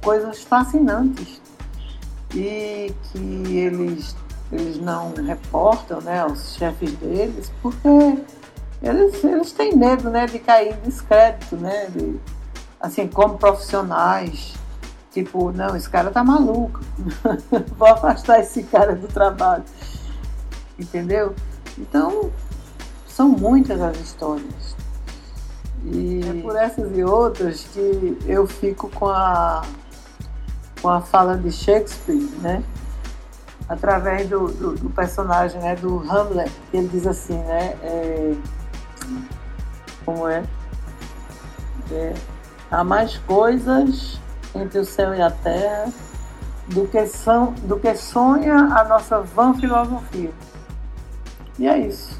coisas 0.00 0.44
fascinantes 0.44 1.40
e 2.34 2.94
que 3.04 3.56
eles, 3.56 4.16
eles 4.52 4.78
não 4.78 5.14
reportam 5.14 6.00
né, 6.00 6.20
aos 6.20 6.54
chefes 6.54 6.92
deles, 6.94 7.52
porque 7.62 7.88
eles, 8.82 9.24
eles 9.24 9.52
têm 9.52 9.74
medo 9.76 10.10
né, 10.10 10.26
de 10.26 10.38
cair 10.38 10.74
em 10.74 10.80
descrédito, 10.88 11.56
né, 11.56 11.86
de, 11.86 12.18
assim, 12.80 13.08
como 13.08 13.38
profissionais. 13.38 14.54
Tipo, 15.10 15.50
não, 15.50 15.74
esse 15.74 15.88
cara 15.88 16.10
tá 16.10 16.22
maluco, 16.22 16.80
vou 17.76 17.88
afastar 17.88 18.40
esse 18.40 18.62
cara 18.62 18.94
do 18.94 19.08
trabalho. 19.08 19.64
Entendeu? 20.78 21.34
Então, 21.76 22.30
são 23.06 23.28
muitas 23.28 23.80
as 23.80 23.98
histórias. 23.98 24.76
E 25.84 26.20
é 26.24 26.42
por 26.42 26.56
essas 26.56 26.96
e 26.96 27.02
outras 27.02 27.64
que 27.72 28.18
eu 28.26 28.46
fico 28.46 28.88
com 28.90 29.06
a, 29.06 29.62
com 30.80 30.88
a 30.88 31.00
fala 31.00 31.36
de 31.36 31.50
Shakespeare, 31.50 32.28
né? 32.40 32.62
Através 33.68 34.28
do, 34.28 34.48
do, 34.48 34.74
do 34.74 34.90
personagem 34.90 35.60
né? 35.60 35.76
do 35.76 35.98
Hamlet, 36.10 36.50
ele 36.72 36.88
diz 36.88 37.06
assim, 37.06 37.36
né? 37.36 37.76
É, 37.82 38.34
como 40.04 40.26
é? 40.26 40.42
é? 41.92 42.14
Há 42.70 42.82
mais 42.82 43.18
coisas 43.18 44.20
entre 44.54 44.78
o 44.78 44.84
céu 44.84 45.14
e 45.14 45.20
a 45.20 45.30
terra 45.30 45.92
do 46.68 46.86
que, 46.86 47.06
são, 47.06 47.52
do 47.64 47.78
que 47.78 47.94
sonha 47.94 48.54
a 48.54 48.84
nossa 48.84 49.20
vã 49.20 49.54
filosofia. 49.54 50.30
E 51.58 51.66
é 51.66 51.78
isso. 51.78 52.18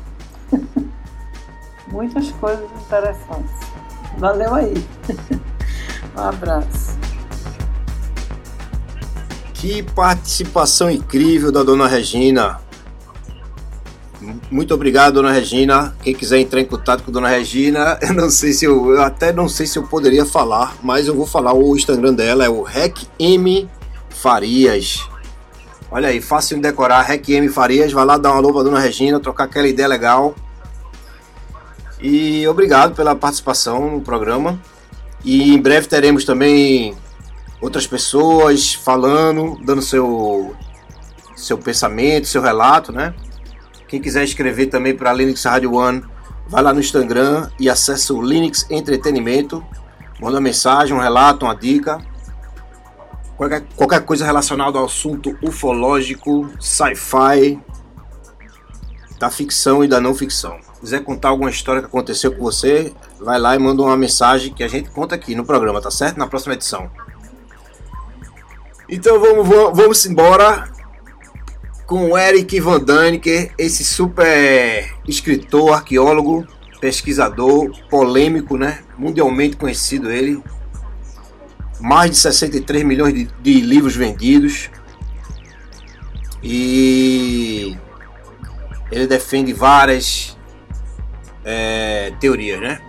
Muitas 1.89 2.31
coisas 2.33 2.69
interessantes. 2.83 3.69
Valeu 4.19 4.55
aí. 4.55 4.75
um 6.17 6.21
abraço. 6.21 7.08
Que 9.59 9.83
participação 9.83 10.89
incrível 10.89 11.51
da 11.51 11.65
dona 11.65 11.89
Regina. 11.89 12.61
Muito 14.51 14.73
obrigado, 14.73 15.15
dona 15.15 15.33
Regina. 15.33 15.97
Quem 16.01 16.15
quiser 16.15 16.39
entrar 16.39 16.61
em 16.61 16.65
contato 16.65 17.03
com 17.03 17.11
a 17.11 17.15
dona 17.15 17.29
Regina, 17.29 17.99
eu 18.03 18.15
não 18.15 18.31
sei 18.31 18.53
se 18.53 18.65
eu, 18.65 18.93
eu 18.93 19.03
até 19.03 19.33
não 19.33 19.49
sei 19.49 19.67
se 19.67 19.77
eu 19.77 19.83
poderia 19.83 20.25
falar, 20.25 20.77
mas 20.81 21.09
eu 21.09 21.15
vou 21.15 21.27
falar 21.27 21.53
o 21.55 21.77
Instagram 21.77 22.15
dela, 22.15 22.45
é 22.45 22.49
o 22.49 22.63
RecM 22.63 23.69
Farias. 24.11 25.09
Olha 25.91 26.09
aí, 26.09 26.21
fácil 26.21 26.57
de 26.57 26.63
decorar, 26.63 27.03
RecM 27.03 27.49
Farias, 27.49 27.93
vai 27.93 28.05
lá 28.05 28.17
dar 28.17 28.31
uma 28.31 28.39
alô 28.39 28.53
pra 28.53 28.63
dona 28.63 28.79
Regina, 28.79 29.19
trocar 29.19 29.45
aquela 29.45 29.67
ideia 29.67 29.89
legal. 29.89 30.37
E 32.01 32.47
obrigado 32.47 32.95
pela 32.95 33.17
participação 33.17 33.91
no 33.91 34.01
programa. 34.01 34.61
E 35.25 35.53
em 35.53 35.61
breve 35.61 35.89
teremos 35.89 36.25
também 36.25 36.97
outras 37.61 37.87
pessoas 37.87 38.75
falando, 38.75 39.59
dando 39.65 39.83
seu 39.83 40.57
seu 41.37 41.57
pensamento, 41.57 42.27
seu 42.27 42.43
relato, 42.43 42.93
né? 42.93 43.15
Quem 43.87 44.01
quiser 44.01 44.25
escrever 44.25 44.67
também 44.67 44.95
para 44.95 45.13
Linux 45.13 45.45
Radio 45.45 45.75
One, 45.75 46.03
vai 46.49 46.63
lá 46.63 46.75
no 46.75 46.81
Instagram 46.81 47.49
e 47.59 47.71
acessa 47.71 48.13
o 48.13 48.21
Linux 48.21 48.67
Entretenimento. 48.69 49.65
Manda 50.21 50.35
uma 50.35 50.41
mensagem, 50.41 50.95
um 50.97 51.01
relato, 51.01 51.47
uma 51.47 51.55
dica. 51.55 51.99
Qualquer, 53.37 53.63
qualquer 53.77 54.05
coisa 54.05 54.25
relacionada 54.25 54.79
ao 54.79 54.85
assunto 54.85 55.39
ufológico, 55.41 56.51
sci-fi, 56.59 57.59
da 59.19 59.31
ficção 59.31 59.85
e 59.85 59.89
da 59.89 60.01
não 60.01 60.13
ficção. 60.13 60.59
Quiser 60.81 61.03
contar 61.05 61.29
alguma 61.29 61.51
história 61.51 61.81
que 61.81 61.87
aconteceu 61.87 62.33
com 62.33 62.43
você, 62.43 62.93
vai 63.21 63.39
lá 63.39 63.55
e 63.55 63.59
manda 63.59 63.83
uma 63.83 63.97
mensagem 63.97 64.53
que 64.53 64.63
a 64.63 64.69
gente 64.69 64.91
conta 64.91 65.15
aqui 65.15 65.35
no 65.35 65.45
programa, 65.45 65.81
tá 65.81 65.91
certo? 65.91 66.19
Na 66.19 66.27
próxima 66.27 66.55
edição. 66.55 66.91
Então 68.89 69.21
vamos, 69.21 69.47
vamos 69.47 70.07
embora 70.07 70.73
com 71.87 72.11
o 72.11 72.19
Eric 72.19 72.59
Van 72.61 72.81
Daniker, 72.81 73.53
esse 73.59 73.85
super 73.85 74.95
escritor, 75.07 75.73
arqueólogo, 75.73 76.47
pesquisador, 76.81 77.71
polêmico, 77.91 78.57
né? 78.57 78.81
Mundialmente 78.97 79.57
conhecido 79.57 80.11
ele. 80.11 80.43
Mais 81.81 82.11
de 82.11 82.17
63 82.17 82.83
milhões 82.83 83.13
de, 83.15 83.25
de 83.43 83.61
livros 83.61 83.95
vendidos. 83.95 84.71
E 86.43 87.77
ele 88.91 89.07
defende 89.07 89.53
várias 89.53 90.37
é, 91.45 92.13
teorias, 92.21 92.61
né? 92.61 92.81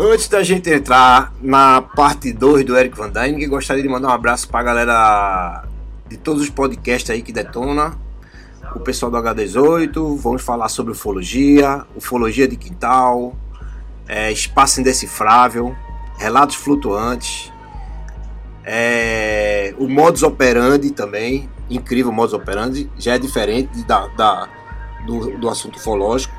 Antes 0.00 0.28
da 0.28 0.44
gente 0.44 0.70
entrar 0.70 1.32
na 1.42 1.82
parte 1.82 2.32
2 2.32 2.64
do 2.64 2.78
Eric 2.78 2.96
Van 2.96 3.10
Dyne, 3.10 3.44
gostaria 3.46 3.82
de 3.82 3.88
mandar 3.88 4.06
um 4.06 4.12
abraço 4.12 4.48
para 4.48 4.60
a 4.60 4.62
galera 4.62 5.64
de 6.06 6.16
todos 6.16 6.40
os 6.40 6.48
podcasts 6.48 7.10
aí 7.10 7.20
que 7.20 7.32
detona. 7.32 7.98
O 8.76 8.78
pessoal 8.78 9.10
do 9.10 9.16
H18, 9.16 10.16
vamos 10.16 10.40
falar 10.42 10.68
sobre 10.68 10.92
ufologia, 10.92 11.84
ufologia 11.96 12.46
de 12.46 12.54
quintal, 12.54 13.34
é, 14.06 14.30
espaço 14.30 14.80
indecifrável, 14.80 15.74
relatos 16.16 16.54
flutuantes, 16.54 17.52
é, 18.64 19.74
o 19.78 19.88
modus 19.88 20.22
operandi 20.22 20.92
também, 20.92 21.50
incrível 21.68 22.12
modus 22.12 22.34
operandi, 22.34 22.88
já 22.96 23.16
é 23.16 23.18
diferente 23.18 23.82
da, 23.82 24.06
da 24.06 24.48
do, 25.04 25.36
do 25.38 25.48
assunto 25.48 25.74
ufológico. 25.74 26.32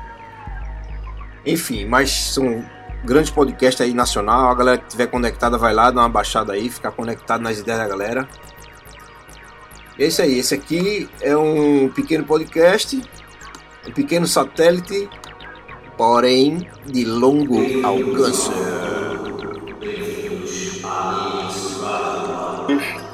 Enfim, 1.44 1.84
mas 1.84 2.10
são 2.10 2.64
grandes 3.04 3.30
podcasts 3.30 3.80
aí 3.80 3.94
nacional, 3.94 4.50
a 4.50 4.54
galera 4.54 4.78
que 4.78 4.84
estiver 4.84 5.06
conectada 5.06 5.56
vai 5.56 5.72
lá, 5.72 5.90
dá 5.90 6.02
uma 6.02 6.08
baixada 6.08 6.52
aí, 6.52 6.68
ficar 6.68 6.90
conectado 6.90 7.42
nas 7.42 7.58
ideias 7.58 7.80
da 7.80 7.88
galera. 7.88 8.28
Esse 9.98 10.22
aí, 10.22 10.38
esse 10.38 10.54
aqui 10.54 11.08
é 11.20 11.36
um 11.36 11.90
pequeno 11.90 12.24
podcast, 12.24 13.00
um 13.86 13.92
pequeno 13.92 14.26
satélite, 14.26 15.08
porém 15.96 16.66
de 16.86 17.04
longo 17.04 17.58
alcance. 17.84 18.50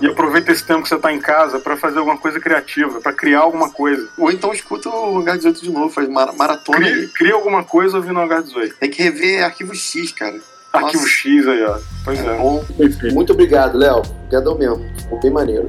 E 0.06 0.10
aproveita 0.10 0.52
esse 0.52 0.64
tempo 0.64 0.82
que 0.82 0.88
você 0.88 0.94
está 0.94 1.12
em 1.12 1.18
casa 1.18 1.58
para 1.58 1.76
fazer 1.76 1.98
alguma 1.98 2.16
coisa 2.16 2.38
criativa, 2.38 3.00
para 3.00 3.12
criar 3.12 3.40
alguma 3.40 3.70
coisa. 3.70 4.08
Ou 4.16 4.30
então 4.30 4.52
escuta 4.52 4.88
o 4.88 5.18
Hangar 5.18 5.36
18 5.36 5.62
de 5.62 5.70
novo, 5.70 5.90
faz 5.90 6.08
maratona. 6.08 6.78
Cria, 6.78 7.08
cria 7.14 7.34
alguma 7.34 7.64
coisa 7.64 7.96
ouvindo 7.96 8.18
o 8.18 8.22
Hangar 8.22 8.42
18. 8.42 8.76
Tem 8.76 8.90
que 8.90 9.02
rever 9.02 9.44
Arquivo 9.44 9.74
X, 9.74 10.12
cara. 10.12 10.40
Arquivo 10.72 11.02
Nossa. 11.02 11.08
X 11.08 11.48
aí, 11.48 11.62
ó. 11.64 11.78
Pois 12.04 12.20
é. 12.20 12.26
é. 12.26 12.38
Bom. 12.38 12.64
Muito 13.12 13.32
obrigado, 13.32 13.78
Léo. 13.78 13.98
Obrigadão 13.98 14.56
mesmo. 14.56 14.84
Ficou 15.00 15.20
bem 15.20 15.30
maneiro. 15.30 15.66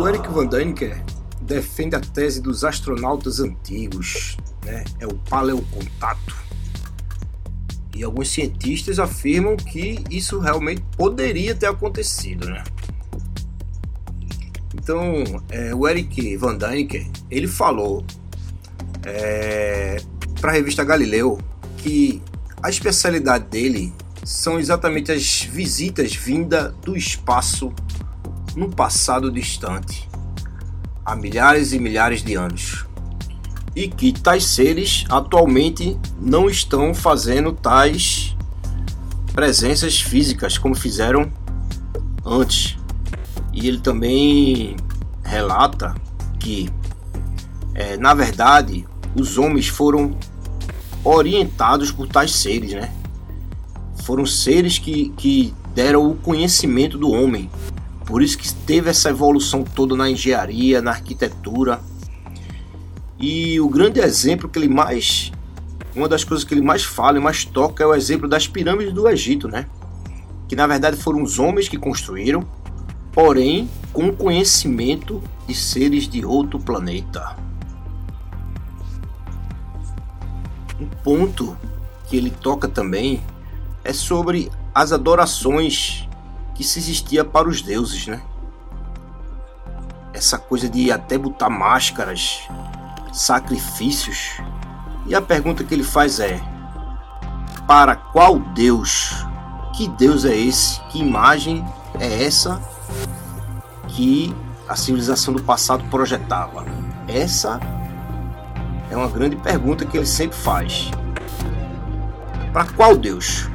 O 0.00 0.08
Eric 0.08 0.28
Van 0.28 0.46
Daniker 0.46 1.02
defende 1.40 1.96
a 1.96 2.00
tese 2.00 2.40
dos 2.42 2.64
astronautas 2.64 3.40
antigos, 3.40 4.36
né? 4.64 4.84
É 4.98 5.06
o 5.06 5.14
paleocontato. 5.30 6.34
E 8.00 8.02
alguns 8.02 8.30
cientistas 8.30 8.98
afirmam 8.98 9.58
que 9.58 10.02
isso 10.10 10.38
realmente 10.38 10.82
poderia 10.96 11.54
ter 11.54 11.66
acontecido, 11.66 12.48
né? 12.48 12.64
Então, 14.74 15.22
é, 15.50 15.74
o 15.74 15.86
Eric 15.86 16.34
Van 16.38 16.56
Daniker, 16.56 17.06
ele 17.30 17.46
falou 17.46 18.02
é, 19.04 20.00
para 20.40 20.50
a 20.50 20.54
revista 20.54 20.82
Galileu 20.82 21.38
que 21.76 22.22
a 22.62 22.70
especialidade 22.70 23.44
dele 23.48 23.92
são 24.24 24.58
exatamente 24.58 25.12
as 25.12 25.42
visitas 25.42 26.14
vindas 26.14 26.72
do 26.82 26.96
espaço 26.96 27.70
no 28.56 28.70
passado 28.70 29.30
distante, 29.30 30.08
há 31.04 31.14
milhares 31.14 31.74
e 31.74 31.78
milhares 31.78 32.22
de 32.22 32.32
anos. 32.34 32.86
E 33.80 33.88
que 33.88 34.12
tais 34.12 34.44
seres 34.44 35.06
atualmente 35.08 35.96
não 36.20 36.50
estão 36.50 36.92
fazendo 36.92 37.50
tais 37.50 38.36
presenças 39.32 39.98
físicas 39.98 40.58
como 40.58 40.74
fizeram 40.74 41.32
antes. 42.22 42.76
E 43.54 43.66
ele 43.66 43.78
também 43.78 44.76
relata 45.24 45.94
que, 46.38 46.68
é, 47.74 47.96
na 47.96 48.12
verdade, 48.12 48.86
os 49.18 49.38
homens 49.38 49.66
foram 49.66 50.14
orientados 51.02 51.90
por 51.90 52.06
tais 52.06 52.32
seres, 52.32 52.74
né? 52.74 52.92
foram 54.02 54.26
seres 54.26 54.78
que, 54.78 55.08
que 55.16 55.54
deram 55.74 56.10
o 56.10 56.16
conhecimento 56.16 56.98
do 56.98 57.10
homem. 57.10 57.50
Por 58.04 58.20
isso 58.20 58.36
que 58.36 58.52
teve 58.52 58.90
essa 58.90 59.08
evolução 59.08 59.64
toda 59.64 59.96
na 59.96 60.10
engenharia, 60.10 60.82
na 60.82 60.90
arquitetura. 60.90 61.80
E 63.20 63.60
o 63.60 63.68
grande 63.68 64.00
exemplo 64.00 64.48
que 64.48 64.58
ele 64.58 64.68
mais. 64.68 65.30
Uma 65.94 66.08
das 66.08 66.24
coisas 66.24 66.42
que 66.42 66.54
ele 66.54 66.62
mais 66.62 66.84
fala 66.84 67.18
e 67.18 67.20
mais 67.20 67.44
toca 67.44 67.84
é 67.84 67.86
o 67.86 67.94
exemplo 67.94 68.26
das 68.26 68.48
pirâmides 68.48 68.94
do 68.94 69.06
Egito, 69.06 69.46
né? 69.46 69.66
Que 70.48 70.56
na 70.56 70.66
verdade 70.66 70.96
foram 70.96 71.22
os 71.22 71.38
homens 71.38 71.68
que 71.68 71.76
construíram, 71.76 72.48
porém 73.12 73.68
com 73.92 74.10
conhecimento 74.10 75.22
de 75.46 75.54
seres 75.54 76.08
de 76.08 76.24
outro 76.24 76.58
planeta. 76.58 77.36
Um 80.80 80.86
ponto 81.04 81.56
que 82.08 82.16
ele 82.16 82.30
toca 82.30 82.68
também 82.68 83.22
é 83.84 83.92
sobre 83.92 84.50
as 84.74 84.92
adorações 84.92 86.08
que 86.54 86.64
se 86.64 86.78
existia 86.78 87.22
para 87.22 87.48
os 87.48 87.60
deuses, 87.60 88.06
né? 88.06 88.22
Essa 90.14 90.38
coisa 90.38 90.68
de 90.68 90.90
até 90.90 91.18
botar 91.18 91.50
máscaras, 91.50 92.48
sacrifícios. 93.12 94.40
E 95.06 95.14
a 95.14 95.20
pergunta 95.22 95.64
que 95.64 95.74
ele 95.74 95.84
faz 95.84 96.20
é: 96.20 96.40
para 97.66 97.96
qual 97.96 98.38
Deus? 98.38 99.26
Que 99.74 99.88
Deus 99.88 100.24
é 100.24 100.36
esse? 100.36 100.80
Que 100.90 100.98
imagem 100.98 101.64
é 101.98 102.24
essa 102.24 102.60
que 103.88 104.34
a 104.68 104.76
civilização 104.76 105.32
do 105.32 105.42
passado 105.42 105.84
projetava? 105.90 106.64
Essa 107.08 107.58
é 108.90 108.96
uma 108.96 109.08
grande 109.08 109.36
pergunta 109.36 109.84
que 109.84 109.96
ele 109.96 110.06
sempre 110.06 110.36
faz. 110.36 110.90
Para 112.52 112.64
qual 112.72 112.96
Deus? 112.96 113.48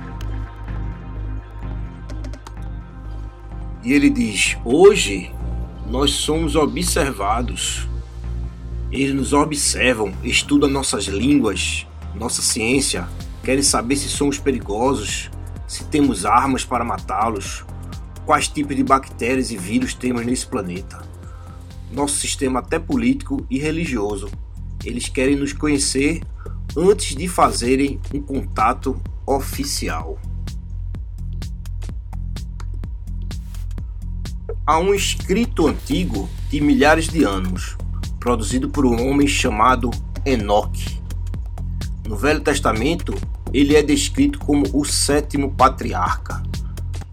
E 3.84 3.94
ele 3.94 4.10
diz: 4.10 4.58
Hoje 4.63 5.34
nós 5.88 6.12
somos 6.12 6.56
observados. 6.56 7.88
Eles 8.96 9.14
nos 9.14 9.34
observam, 9.34 10.14
estudam 10.24 10.70
nossas 10.70 11.04
línguas, 11.08 11.86
nossa 12.16 12.42
ciência, 12.42 13.06
querem 13.44 13.62
saber 13.62 13.98
se 13.98 14.08
somos 14.08 14.40
perigosos, 14.40 15.30
se 15.68 15.84
temos 15.84 16.26
armas 16.26 16.64
para 16.64 16.86
matá-los, 16.86 17.66
quais 18.26 18.48
tipos 18.48 18.74
de 18.74 18.86
bactérias 18.86 19.52
e 19.52 19.58
vírus 19.58 19.94
temos 19.94 20.26
nesse 20.26 20.48
planeta. 20.48 21.04
Nosso 21.92 22.16
sistema 22.16 22.60
até 22.60 22.80
político 22.80 23.46
e 23.50 23.60
religioso. 23.60 24.32
Eles 24.86 25.10
querem 25.10 25.36
nos 25.36 25.52
conhecer 25.52 26.22
antes 26.78 27.18
de 27.18 27.28
fazerem 27.28 28.00
um 28.14 28.22
contato 28.22 28.98
oficial. 29.28 30.18
Há 34.66 34.80
um 34.80 34.94
escrito 34.94 35.68
antigo 35.68 36.30
de 36.50 36.62
milhares 36.62 37.10
de 37.10 37.26
anos, 37.26 37.76
produzido 38.26 38.68
por 38.72 38.88
um 38.88 39.08
homem 39.08 39.28
chamado 39.28 39.92
Enoque. 40.26 41.00
No 42.08 42.16
Velho 42.16 42.42
Testamento, 42.42 43.14
ele 43.54 43.76
é 43.76 43.84
descrito 43.84 44.40
como 44.40 44.66
o 44.74 44.84
sétimo 44.84 45.52
patriarca. 45.52 46.42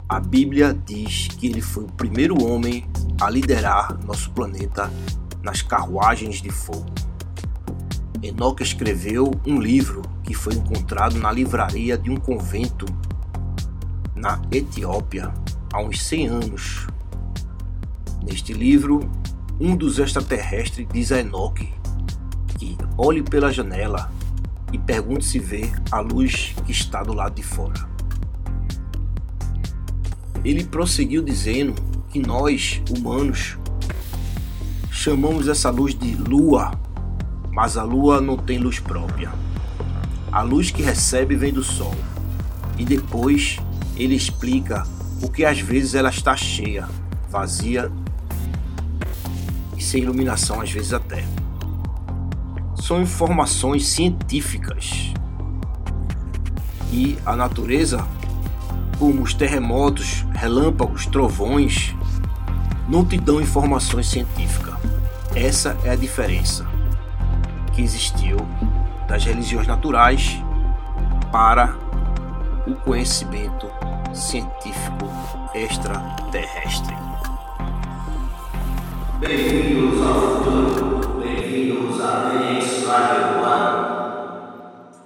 A 0.08 0.18
Bíblia 0.18 0.74
diz 0.86 1.28
que 1.28 1.48
ele 1.48 1.60
foi 1.60 1.84
o 1.84 1.92
primeiro 1.92 2.42
homem 2.42 2.86
a 3.20 3.28
liderar 3.28 4.02
nosso 4.06 4.30
planeta 4.30 4.90
nas 5.42 5.60
carruagens 5.60 6.40
de 6.40 6.48
fogo. 6.48 6.90
Enoque 8.22 8.62
escreveu 8.62 9.30
um 9.46 9.60
livro 9.60 10.00
que 10.24 10.32
foi 10.32 10.54
encontrado 10.54 11.18
na 11.18 11.30
livraria 11.30 11.98
de 11.98 12.10
um 12.10 12.16
convento 12.16 12.86
na 14.16 14.40
Etiópia 14.50 15.30
há 15.74 15.78
uns 15.78 16.02
100 16.02 16.26
anos 16.28 16.86
Neste 18.22 18.52
livro, 18.52 19.10
um 19.60 19.76
dos 19.76 19.98
extraterrestres 19.98 20.86
diz 20.92 21.12
a 21.12 21.20
Enoque 21.20 21.72
que 22.58 22.76
olhe 22.96 23.22
pela 23.22 23.52
janela 23.52 24.10
e 24.72 24.78
pergunte 24.78 25.24
se 25.24 25.38
vê 25.38 25.70
a 25.90 26.00
luz 26.00 26.54
que 26.64 26.72
está 26.72 27.02
do 27.02 27.12
lado 27.12 27.34
de 27.34 27.42
fora. 27.42 27.88
Ele 30.44 30.64
prosseguiu 30.64 31.22
dizendo 31.22 31.74
que 32.08 32.18
nós, 32.18 32.82
humanos, 32.90 33.58
chamamos 34.90 35.46
essa 35.46 35.70
luz 35.70 35.94
de 35.94 36.14
lua, 36.14 36.72
mas 37.52 37.76
a 37.76 37.82
lua 37.82 38.20
não 38.20 38.36
tem 38.36 38.58
luz 38.58 38.78
própria. 38.80 39.32
A 40.30 40.42
luz 40.42 40.70
que 40.70 40.82
recebe 40.82 41.36
vem 41.36 41.52
do 41.52 41.62
sol. 41.62 41.94
E 42.78 42.84
depois 42.84 43.58
ele 43.96 44.14
explica 44.14 44.84
o 45.22 45.30
que 45.30 45.44
às 45.44 45.60
vezes 45.60 45.94
ela 45.94 46.08
está 46.08 46.34
cheia, 46.34 46.88
vazia 47.30 47.92
e 49.82 49.84
sem 49.84 50.02
iluminação 50.02 50.60
às 50.60 50.70
vezes 50.70 50.92
até. 50.92 51.24
São 52.76 53.02
informações 53.02 53.86
científicas. 53.88 55.12
E 56.92 57.18
a 57.26 57.34
natureza, 57.34 58.06
como 58.98 59.22
os 59.22 59.34
terremotos, 59.34 60.24
relâmpagos, 60.34 61.06
trovões, 61.06 61.94
não 62.88 63.04
te 63.04 63.18
dão 63.18 63.40
informações 63.40 64.06
científicas. 64.06 64.74
Essa 65.34 65.76
é 65.84 65.90
a 65.90 65.96
diferença 65.96 66.64
que 67.72 67.82
existiu 67.82 68.36
das 69.08 69.24
religiões 69.24 69.66
naturais 69.66 70.40
para 71.32 71.74
o 72.66 72.74
conhecimento 72.74 73.66
científico 74.14 75.08
extraterrestre. 75.54 77.01
Bem-vindos 79.22 80.04
ao 80.04 80.42
futuro. 80.42 81.20
Bem-vindos 81.20 82.00
à 82.00 82.28
Península 82.28 83.04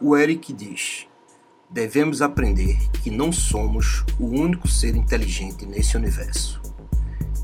O 0.00 0.16
Eric 0.16 0.54
diz: 0.54 1.06
Devemos 1.68 2.22
aprender 2.22 2.78
que 3.02 3.10
não 3.10 3.30
somos 3.30 4.06
o 4.18 4.24
único 4.24 4.66
ser 4.66 4.96
inteligente 4.96 5.66
nesse 5.66 5.98
universo. 5.98 6.62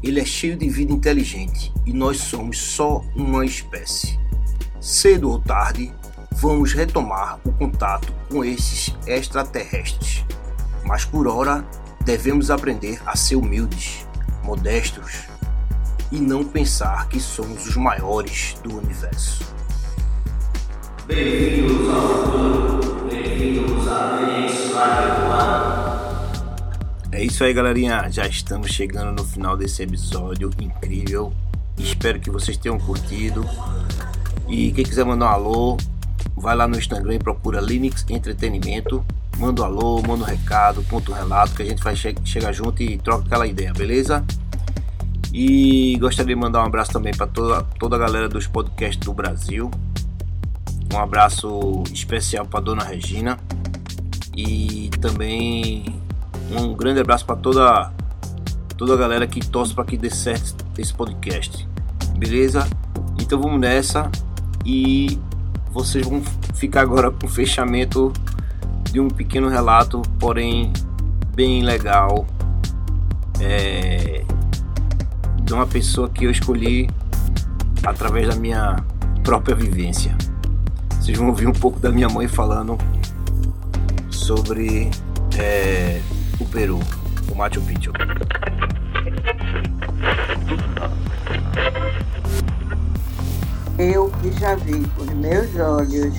Ele 0.02 0.18
é 0.18 0.24
cheio 0.24 0.56
de 0.56 0.66
vida 0.70 0.94
inteligente 0.94 1.70
e 1.84 1.92
nós 1.92 2.16
somos 2.16 2.58
só 2.58 3.04
uma 3.14 3.44
espécie. 3.44 4.18
Cedo 4.80 5.30
ou 5.30 5.38
tarde, 5.38 5.92
vamos 6.36 6.72
retomar 6.72 7.38
o 7.44 7.52
contato 7.52 8.10
com 8.30 8.42
esses 8.42 8.96
extraterrestres. 9.06 10.24
Mas 10.86 11.04
por 11.04 11.28
hora, 11.28 11.68
devemos 12.02 12.50
aprender 12.50 12.98
a 13.04 13.14
ser 13.14 13.36
humildes, 13.36 14.06
modestos 14.42 15.30
e 16.12 16.20
não 16.20 16.44
pensar 16.44 17.08
que 17.08 17.18
somos 17.18 17.66
os 17.66 17.76
maiores 17.76 18.54
do 18.62 18.76
universo. 18.76 19.42
Bem-vindos 21.06 21.88
ao 21.88 22.02
futuro, 22.02 23.08
bem-vindos 23.08 23.88
à 23.88 24.20
É 27.10 27.24
isso 27.24 27.42
aí, 27.42 27.54
galerinha. 27.54 28.10
Já 28.10 28.26
estamos 28.26 28.70
chegando 28.70 29.22
no 29.22 29.26
final 29.26 29.56
desse 29.56 29.82
episódio 29.82 30.50
incrível. 30.60 31.32
Espero 31.78 32.20
que 32.20 32.30
vocês 32.30 32.58
tenham 32.58 32.78
curtido. 32.78 33.48
E 34.46 34.70
quem 34.72 34.84
quiser 34.84 35.06
mandar 35.06 35.30
um 35.30 35.34
alô, 35.34 35.78
vai 36.36 36.54
lá 36.54 36.68
no 36.68 36.76
Instagram 36.76 37.14
e 37.14 37.18
procura 37.18 37.58
Linux 37.58 38.04
Entretenimento. 38.10 39.02
Manda 39.38 39.62
um 39.62 39.64
alô, 39.64 40.02
manda 40.02 40.24
um 40.24 40.26
recado, 40.26 40.82
ponto 40.82 41.10
um 41.10 41.14
relato, 41.14 41.54
que 41.54 41.62
a 41.62 41.66
gente 41.66 41.82
vai 41.82 41.96
che 41.96 42.14
chegar 42.22 42.52
junto 42.52 42.82
e 42.82 42.98
troca 42.98 43.24
aquela 43.24 43.46
ideia, 43.46 43.72
beleza? 43.72 44.22
E 45.32 45.96
gostaria 45.98 46.34
de 46.34 46.40
mandar 46.40 46.62
um 46.62 46.66
abraço 46.66 46.92
também 46.92 47.12
para 47.14 47.26
toda, 47.26 47.62
toda 47.78 47.96
a 47.96 47.98
galera 47.98 48.28
dos 48.28 48.46
podcasts 48.46 49.04
do 49.04 49.14
Brasil. 49.14 49.70
Um 50.92 50.98
abraço 50.98 51.82
especial 51.92 52.44
para 52.44 52.60
dona 52.60 52.84
Regina. 52.84 53.38
E 54.36 54.90
também 55.00 55.84
um 56.50 56.74
grande 56.74 57.00
abraço 57.00 57.24
para 57.24 57.36
toda, 57.36 57.92
toda 58.76 58.92
a 58.92 58.96
galera 58.96 59.26
que 59.26 59.40
torce 59.40 59.74
para 59.74 59.84
que 59.84 59.96
dê 59.96 60.10
certo 60.10 60.64
esse 60.76 60.92
podcast. 60.92 61.66
Beleza? 62.18 62.68
Então 63.18 63.40
vamos 63.40 63.58
nessa. 63.58 64.10
E 64.66 65.18
vocês 65.70 66.06
vão 66.06 66.22
ficar 66.54 66.82
agora 66.82 67.10
com 67.10 67.26
o 67.26 67.28
fechamento 67.28 68.12
de 68.90 69.00
um 69.00 69.08
pequeno 69.08 69.48
relato, 69.48 70.02
porém 70.18 70.72
bem 71.34 71.62
legal. 71.62 72.26
É, 73.40 74.21
de 75.52 75.56
uma 75.56 75.66
pessoa 75.66 76.08
que 76.08 76.24
eu 76.24 76.30
escolhi 76.30 76.88
através 77.84 78.26
da 78.26 78.34
minha 78.34 78.82
própria 79.22 79.54
vivência. 79.54 80.16
Vocês 80.98 81.18
vão 81.18 81.28
ouvir 81.28 81.46
um 81.46 81.52
pouco 81.52 81.78
da 81.78 81.90
minha 81.92 82.08
mãe 82.08 82.26
falando 82.26 82.78
sobre 84.08 84.90
é, 85.38 86.00
o 86.40 86.46
Peru, 86.46 86.80
o 87.30 87.34
Machu 87.34 87.60
Picchu. 87.60 87.92
Eu 93.78 94.10
que 94.22 94.32
já 94.40 94.54
vi 94.54 94.82
com 94.96 95.04
meus 95.16 95.54
olhos 95.56 96.14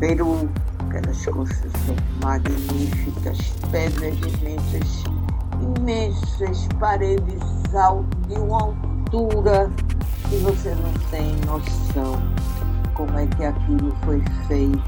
Peru, 0.00 0.50
aquelas 0.88 1.24
construções 1.24 2.00
magníficas, 2.20 3.38
pedras 3.70 4.16
imensas 4.40 5.04
imensas 5.60 6.68
paredes 6.78 7.40
de 8.28 8.34
uma 8.38 8.62
altura 8.62 9.70
que 10.28 10.36
você 10.36 10.74
não 10.74 10.92
tem 11.10 11.36
noção 11.46 12.20
como 12.96 13.18
é 13.18 13.26
que 13.26 13.44
aquilo 13.44 13.94
foi 14.04 14.22
feito, 14.48 14.80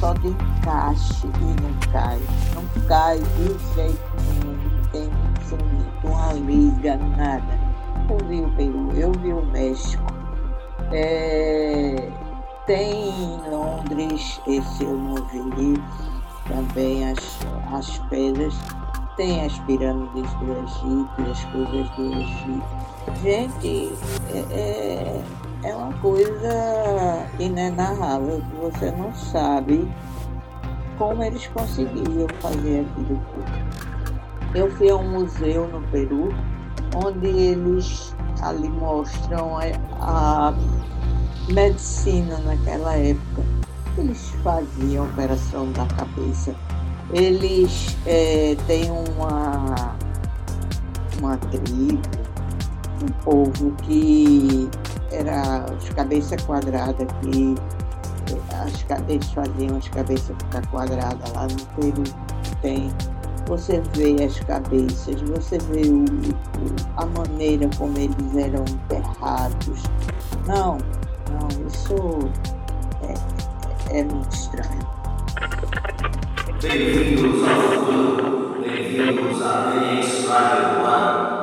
só 0.00 0.14
de 0.14 0.28
encaixe 0.28 1.26
e 1.26 1.62
não 1.62 1.92
cai. 1.92 2.18
Não 2.54 2.86
cai 2.88 3.18
de 3.18 3.74
jeito 3.74 4.00
nenhum, 4.16 4.56
não 4.56 4.84
tem 4.90 5.08
um 5.08 5.34
uma 6.10 6.32
liga, 6.32 6.96
nada. 6.96 7.58
Eu 8.08 8.26
vi 8.26 8.40
o 8.40 8.50
Peru, 8.56 8.92
eu 8.92 9.12
vi 9.12 9.32
o 9.32 9.44
México. 9.46 10.04
É... 10.92 12.10
Tem 12.66 13.10
em 13.10 13.50
Londres, 13.50 14.40
esse 14.46 14.84
eu 14.84 14.96
não 14.96 15.16
vi, 15.26 15.82
também 16.48 17.10
as, 17.10 17.38
as 17.74 17.98
pedras, 18.08 18.54
tem 19.16 19.44
as 19.44 19.58
pirâmides 19.60 20.32
do 20.34 20.52
Egito, 20.52 21.30
as 21.30 21.44
coisas 21.46 21.90
do 21.90 22.12
Egito. 22.12 22.84
Gente, 23.22 23.92
é, 24.32 24.38
é, 24.50 25.22
é 25.64 25.74
uma 25.74 25.92
coisa 25.94 27.26
inenarrável 27.38 28.42
que 28.50 28.56
você 28.56 28.90
não 28.92 29.14
sabe 29.14 29.88
como 30.98 31.22
eles 31.22 31.46
conseguiam 31.48 32.28
fazer 32.40 32.80
aquilo 32.80 33.20
tudo. 33.34 34.54
Eu 34.54 34.70
fui 34.76 34.88
a 34.88 34.96
um 34.96 35.10
museu 35.10 35.66
no 35.68 35.82
Peru, 35.88 36.32
onde 36.94 37.26
eles 37.26 38.14
ali 38.40 38.68
mostram 38.68 39.58
a 40.00 40.54
medicina 41.48 42.38
naquela 42.38 42.94
época. 42.94 43.42
Eles 43.98 44.30
faziam 44.42 45.06
operação 45.06 45.70
da 45.72 45.86
cabeça. 45.86 46.54
Eles 47.12 47.96
é, 48.06 48.56
têm 48.66 48.90
uma, 48.90 49.96
uma 51.18 51.36
tribo, 51.36 52.00
um 53.02 53.12
povo 53.22 53.70
que 53.82 54.68
era 55.12 55.64
as 55.64 55.88
cabeças 55.90 56.42
quadradas, 56.42 57.06
que 57.22 57.54
as, 58.50 59.08
eles 59.08 59.30
faziam 59.32 59.76
as 59.76 59.88
cabeças 59.88 60.36
ficar 60.36 60.66
quadradas 60.68 61.32
lá 61.32 61.46
no 61.46 61.66
Peru. 61.76 62.04
Tem 62.62 62.90
você 63.46 63.82
vê 63.94 64.24
as 64.24 64.40
cabeças, 64.40 65.20
você 65.20 65.58
vê 65.58 65.82
o, 65.88 66.04
a 66.96 67.06
maneira 67.06 67.68
como 67.76 67.96
eles 67.98 68.36
eram 68.36 68.64
enterrados. 68.64 69.82
Não, 70.46 70.78
não, 71.30 71.66
isso 71.66 71.94
é, 73.90 73.98
é 73.98 74.04
muito 74.04 74.34
estranho. 74.34 74.93
Bem-vindos 76.62 77.42
ao 77.48 77.60
futuro, 77.60 78.62
bem-vindos 78.62 79.42
à 79.42 79.74
Experiência 80.00 80.30
One. 80.84 81.33